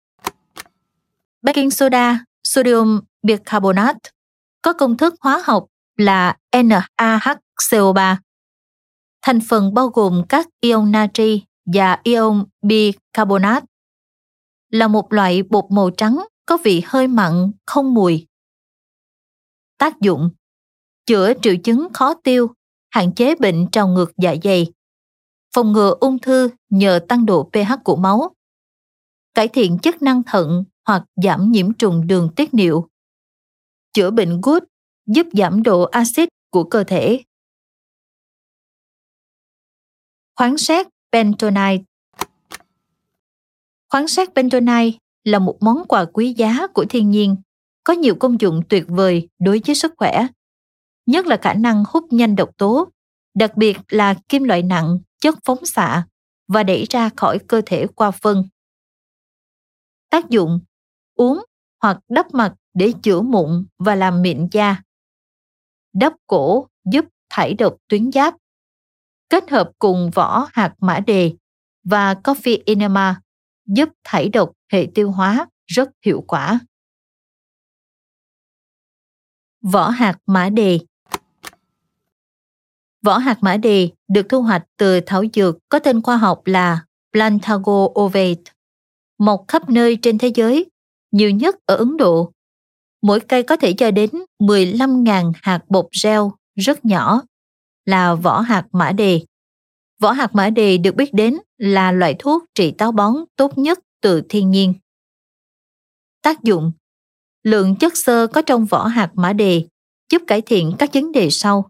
Baking 1.42 1.70
soda, 1.70 2.24
sodium 2.44 3.00
bicarbonate, 3.22 4.10
có 4.62 4.72
công 4.72 4.96
thức 4.96 5.14
hóa 5.20 5.42
học 5.44 5.66
là 5.96 6.36
NaHCO3. 6.52 8.16
Thành 9.22 9.38
phần 9.48 9.74
bao 9.74 9.88
gồm 9.88 10.22
các 10.28 10.48
ion 10.60 10.92
natri 10.92 11.44
và 11.74 12.00
ion 12.02 12.44
bicarbonate. 12.62 13.66
Là 14.70 14.88
một 14.88 15.12
loại 15.12 15.42
bột 15.42 15.64
màu 15.70 15.90
trắng 15.90 16.24
có 16.46 16.58
vị 16.64 16.82
hơi 16.86 17.06
mặn, 17.06 17.52
không 17.66 17.94
mùi. 17.94 18.26
Tác 19.78 20.00
dụng 20.00 20.30
chữa 21.06 21.32
triệu 21.42 21.54
chứng 21.64 21.88
khó 21.92 22.14
tiêu, 22.14 22.54
hạn 22.90 23.14
chế 23.14 23.34
bệnh 23.34 23.70
trào 23.72 23.88
ngược 23.88 24.12
dạ 24.16 24.34
dày, 24.44 24.72
phòng 25.54 25.72
ngừa 25.72 25.94
ung 26.00 26.18
thư 26.18 26.48
nhờ 26.70 27.00
tăng 27.08 27.26
độ 27.26 27.50
pH 27.52 27.72
của 27.84 27.96
máu, 27.96 28.34
cải 29.34 29.48
thiện 29.48 29.78
chức 29.78 30.02
năng 30.02 30.22
thận 30.22 30.64
hoặc 30.86 31.04
giảm 31.22 31.52
nhiễm 31.52 31.72
trùng 31.72 32.06
đường 32.06 32.28
tiết 32.36 32.54
niệu, 32.54 32.88
chữa 33.92 34.10
bệnh 34.10 34.40
gút, 34.40 34.64
giúp 35.06 35.26
giảm 35.32 35.62
độ 35.62 35.82
axit 35.82 36.28
của 36.50 36.64
cơ 36.64 36.84
thể. 36.84 37.22
Khoáng 40.36 40.58
sát 40.58 40.88
bentonite 41.12 41.84
Khoáng 43.90 44.08
sát 44.08 44.34
bentonite 44.34 44.98
là 45.24 45.38
một 45.38 45.56
món 45.60 45.84
quà 45.88 46.04
quý 46.04 46.34
giá 46.36 46.66
của 46.66 46.84
thiên 46.88 47.10
nhiên, 47.10 47.36
có 47.84 47.92
nhiều 47.92 48.14
công 48.14 48.40
dụng 48.40 48.62
tuyệt 48.68 48.84
vời 48.88 49.28
đối 49.38 49.60
với 49.66 49.74
sức 49.74 49.94
khỏe, 49.96 50.26
nhất 51.06 51.26
là 51.26 51.36
khả 51.36 51.54
năng 51.54 51.84
hút 51.88 52.12
nhanh 52.12 52.36
độc 52.36 52.50
tố, 52.58 52.88
đặc 53.34 53.56
biệt 53.56 53.78
là 53.88 54.14
kim 54.28 54.44
loại 54.44 54.62
nặng, 54.62 54.98
chất 55.20 55.38
phóng 55.44 55.66
xạ 55.66 56.06
và 56.48 56.62
đẩy 56.62 56.84
ra 56.90 57.10
khỏi 57.16 57.38
cơ 57.38 57.62
thể 57.66 57.86
qua 57.86 58.10
phân. 58.10 58.48
Tác 60.12 60.30
dụng 60.30 60.60
uống 61.14 61.44
hoặc 61.82 61.98
đắp 62.08 62.34
mặt 62.34 62.54
để 62.74 62.92
chữa 63.02 63.20
mụn 63.20 63.66
và 63.78 63.94
làm 63.94 64.22
mịn 64.22 64.48
da. 64.52 64.82
Đắp 65.92 66.12
cổ 66.26 66.68
giúp 66.84 67.04
thải 67.30 67.54
độc 67.54 67.76
tuyến 67.88 68.12
giáp. 68.12 68.34
Kết 69.28 69.50
hợp 69.50 69.70
cùng 69.78 70.10
vỏ 70.14 70.48
hạt 70.52 70.74
mã 70.78 71.00
đề 71.06 71.32
và 71.84 72.14
coffee 72.14 72.62
enema 72.66 73.20
giúp 73.66 73.88
thải 74.04 74.28
độc 74.28 74.52
hệ 74.72 74.88
tiêu 74.94 75.10
hóa 75.10 75.48
rất 75.66 75.90
hiệu 76.04 76.24
quả. 76.28 76.60
Vỏ 79.60 79.88
hạt 79.88 80.18
mã 80.26 80.48
đề 80.48 80.78
Vỏ 83.02 83.18
hạt 83.18 83.38
mã 83.40 83.56
đề 83.56 83.90
được 84.08 84.26
thu 84.28 84.42
hoạch 84.42 84.64
từ 84.76 85.00
thảo 85.06 85.24
dược 85.34 85.56
có 85.68 85.78
tên 85.78 86.02
khoa 86.02 86.16
học 86.16 86.42
là 86.44 86.84
Plantago 87.12 87.84
ovate, 88.00 88.42
mọc 89.24 89.44
khắp 89.48 89.70
nơi 89.70 89.96
trên 90.02 90.18
thế 90.18 90.28
giới, 90.34 90.70
nhiều 91.10 91.30
nhất 91.30 91.56
ở 91.66 91.76
Ấn 91.76 91.96
Độ. 91.96 92.32
Mỗi 93.02 93.20
cây 93.20 93.42
có 93.42 93.56
thể 93.56 93.72
cho 93.72 93.90
đến 93.90 94.10
15.000 94.38 95.32
hạt 95.42 95.60
bột 95.68 95.86
reo 95.90 96.32
rất 96.54 96.84
nhỏ, 96.84 97.22
là 97.84 98.14
vỏ 98.14 98.40
hạt 98.40 98.66
mã 98.72 98.92
đề. 98.92 99.20
Vỏ 100.00 100.12
hạt 100.12 100.34
mã 100.34 100.50
đề 100.50 100.78
được 100.78 100.94
biết 100.94 101.14
đến 101.14 101.38
là 101.58 101.92
loại 101.92 102.16
thuốc 102.18 102.44
trị 102.54 102.70
táo 102.78 102.92
bón 102.92 103.14
tốt 103.36 103.58
nhất 103.58 103.78
từ 104.00 104.22
thiên 104.28 104.50
nhiên. 104.50 104.74
Tác 106.22 106.42
dụng 106.42 106.72
Lượng 107.42 107.76
chất 107.76 107.96
xơ 107.96 108.26
có 108.26 108.42
trong 108.42 108.66
vỏ 108.66 108.86
hạt 108.86 109.10
mã 109.14 109.32
đề 109.32 109.66
giúp 110.12 110.22
cải 110.26 110.40
thiện 110.40 110.72
các 110.78 110.90
vấn 110.92 111.12
đề 111.12 111.30
sau 111.30 111.68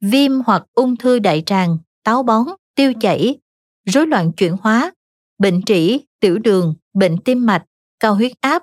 viêm 0.00 0.32
hoặc 0.46 0.62
ung 0.74 0.96
thư 0.96 1.18
đại 1.18 1.42
tràng, 1.46 1.78
táo 2.04 2.22
bón, 2.22 2.46
tiêu 2.74 2.92
chảy, 3.00 3.38
rối 3.84 4.06
loạn 4.06 4.32
chuyển 4.32 4.56
hóa, 4.60 4.92
bệnh 5.38 5.62
trĩ, 5.62 6.00
tiểu 6.20 6.38
đường, 6.38 6.74
bệnh 6.96 7.16
tim 7.24 7.46
mạch, 7.46 7.64
cao 8.00 8.14
huyết 8.14 8.32
áp, 8.40 8.62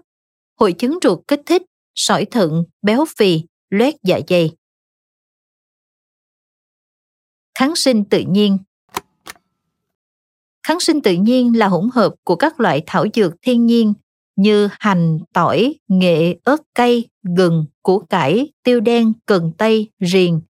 hội 0.60 0.74
chứng 0.74 1.00
ruột 1.02 1.20
kích 1.28 1.42
thích, 1.46 1.62
sỏi 1.96 2.26
thận, 2.26 2.64
béo 2.82 3.06
phì, 3.18 3.42
loét 3.70 3.96
dạ 4.04 4.20
dày. 4.28 4.52
Kháng 7.56 7.76
sinh 7.76 8.06
tự 8.06 8.24
nhiên 8.28 8.58
Kháng 10.68 10.80
sinh 10.80 11.02
tự 11.02 11.14
nhiên 11.14 11.58
là 11.58 11.68
hỗn 11.68 11.90
hợp 11.94 12.14
của 12.24 12.36
các 12.36 12.60
loại 12.60 12.84
thảo 12.86 13.06
dược 13.14 13.34
thiên 13.42 13.66
nhiên 13.66 13.94
như 14.36 14.70
hành, 14.72 15.20
tỏi, 15.34 15.76
nghệ, 15.88 16.36
ớt 16.44 16.62
cây, 16.74 17.08
gừng, 17.38 17.66
củ 17.84 18.00
cải, 18.00 18.52
tiêu 18.64 18.80
đen, 18.80 19.14
cần 19.26 19.52
tây, 19.58 19.90
riềng, 20.00 20.42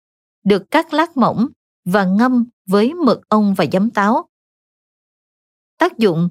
được 0.43 0.71
cắt 0.71 0.93
lát 0.93 1.17
mỏng 1.17 1.47
và 1.85 2.05
ngâm 2.05 2.45
với 2.65 2.93
mật 2.93 3.21
ong 3.29 3.53
và 3.53 3.65
giấm 3.71 3.89
táo. 3.89 4.29
Tác 5.77 5.97
dụng 5.97 6.29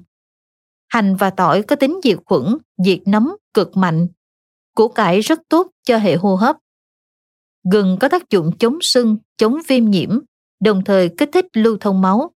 Hành 0.93 1.15
và 1.15 1.29
tỏi 1.29 1.63
có 1.63 1.75
tính 1.75 1.99
diệt 2.03 2.17
khuẩn, 2.25 2.57
diệt 2.85 2.99
nấm 3.05 3.35
cực 3.53 3.77
mạnh. 3.77 4.07
Củ 4.75 4.87
cải 4.87 5.19
rất 5.19 5.39
tốt 5.49 5.67
cho 5.83 5.97
hệ 5.97 6.15
hô 6.15 6.35
hấp. 6.35 6.57
Gừng 7.71 7.97
có 7.99 8.09
tác 8.09 8.29
dụng 8.29 8.57
chống 8.59 8.77
sưng, 8.81 9.17
chống 9.37 9.57
viêm 9.67 9.85
nhiễm, 9.85 10.19
đồng 10.59 10.83
thời 10.83 11.09
kích 11.17 11.29
thích 11.33 11.45
lưu 11.53 11.77
thông 11.79 12.01
máu. 12.01 12.31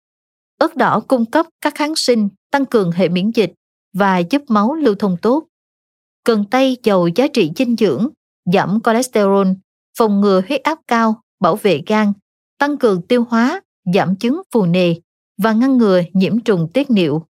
Ớt 0.59 0.77
đỏ 0.77 1.01
cung 1.09 1.25
cấp 1.27 1.47
các 1.61 1.75
kháng 1.75 1.97
sinh, 1.97 2.29
tăng 2.51 2.67
cường 2.67 2.91
hệ 2.91 3.09
miễn 3.09 3.31
dịch 3.35 3.53
và 3.93 4.19
giúp 4.19 4.43
máu 4.49 4.75
lưu 4.75 4.95
thông 4.95 5.17
tốt. 5.23 5.47
Cần 6.25 6.45
tây 6.51 6.79
giàu 6.83 7.09
giá 7.15 7.27
trị 7.33 7.51
dinh 7.57 7.77
dưỡng, 7.77 8.09
giảm 8.53 8.79
cholesterol, 8.85 9.49
phòng 9.99 10.21
ngừa 10.21 10.43
huyết 10.49 10.63
áp 10.63 10.79
cao, 10.89 11.23
bảo 11.41 11.57
vệ 11.57 11.83
gan, 11.87 12.13
tăng 12.59 12.77
cường 12.77 13.03
tiêu 13.03 13.25
hóa, 13.29 13.61
giảm 13.95 14.17
chứng 14.17 14.43
phù 14.53 14.67
nề 14.67 14.95
và 15.39 15.53
ngăn 15.53 15.79
ngừa 15.79 16.03
nhiễm 16.13 16.41
trùng 16.41 16.69
tiết 16.75 16.91
niệu. 16.91 17.27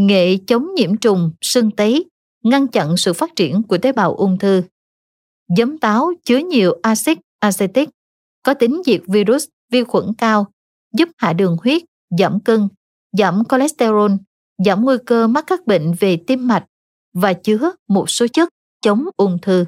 Nghệ 0.00 0.36
chống 0.46 0.74
nhiễm 0.74 0.96
trùng, 0.96 1.30
sưng 1.40 1.70
tấy, 1.70 2.04
ngăn 2.44 2.66
chặn 2.66 2.96
sự 2.96 3.12
phát 3.12 3.36
triển 3.36 3.62
của 3.62 3.78
tế 3.78 3.92
bào 3.92 4.14
ung 4.14 4.38
thư. 4.38 4.62
Giấm 5.56 5.78
táo 5.78 6.12
chứa 6.24 6.38
nhiều 6.38 6.72
axit 6.82 7.18
acetic, 7.38 7.88
có 8.42 8.54
tính 8.54 8.82
diệt 8.86 9.00
virus, 9.06 9.44
vi 9.72 9.84
khuẩn 9.84 10.04
cao, 10.18 10.46
giúp 10.92 11.08
hạ 11.16 11.32
đường 11.32 11.56
huyết, 11.62 11.82
giảm 12.18 12.40
cân, 12.40 12.68
giảm 13.18 13.42
cholesterol, 13.50 14.12
giảm 14.64 14.84
nguy 14.84 14.96
cơ 15.06 15.26
mắc 15.26 15.44
các 15.46 15.66
bệnh 15.66 15.92
về 16.00 16.16
tim 16.26 16.48
mạch 16.48 16.64
và 17.14 17.32
chứa 17.32 17.70
một 17.88 18.10
số 18.10 18.26
chất 18.32 18.48
chống 18.82 19.04
ung 19.16 19.38
thư. 19.42 19.64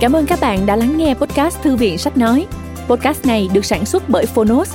Cảm 0.00 0.12
ơn 0.12 0.26
các 0.26 0.38
bạn 0.40 0.66
đã 0.66 0.76
lắng 0.76 0.96
nghe 0.96 1.14
podcast 1.14 1.62
Thư 1.62 1.76
viện 1.76 1.98
Sách 1.98 2.16
Nói. 2.16 2.46
Podcast 2.88 3.26
này 3.26 3.48
được 3.54 3.64
sản 3.64 3.86
xuất 3.86 4.02
bởi 4.08 4.26
Phonos, 4.26 4.74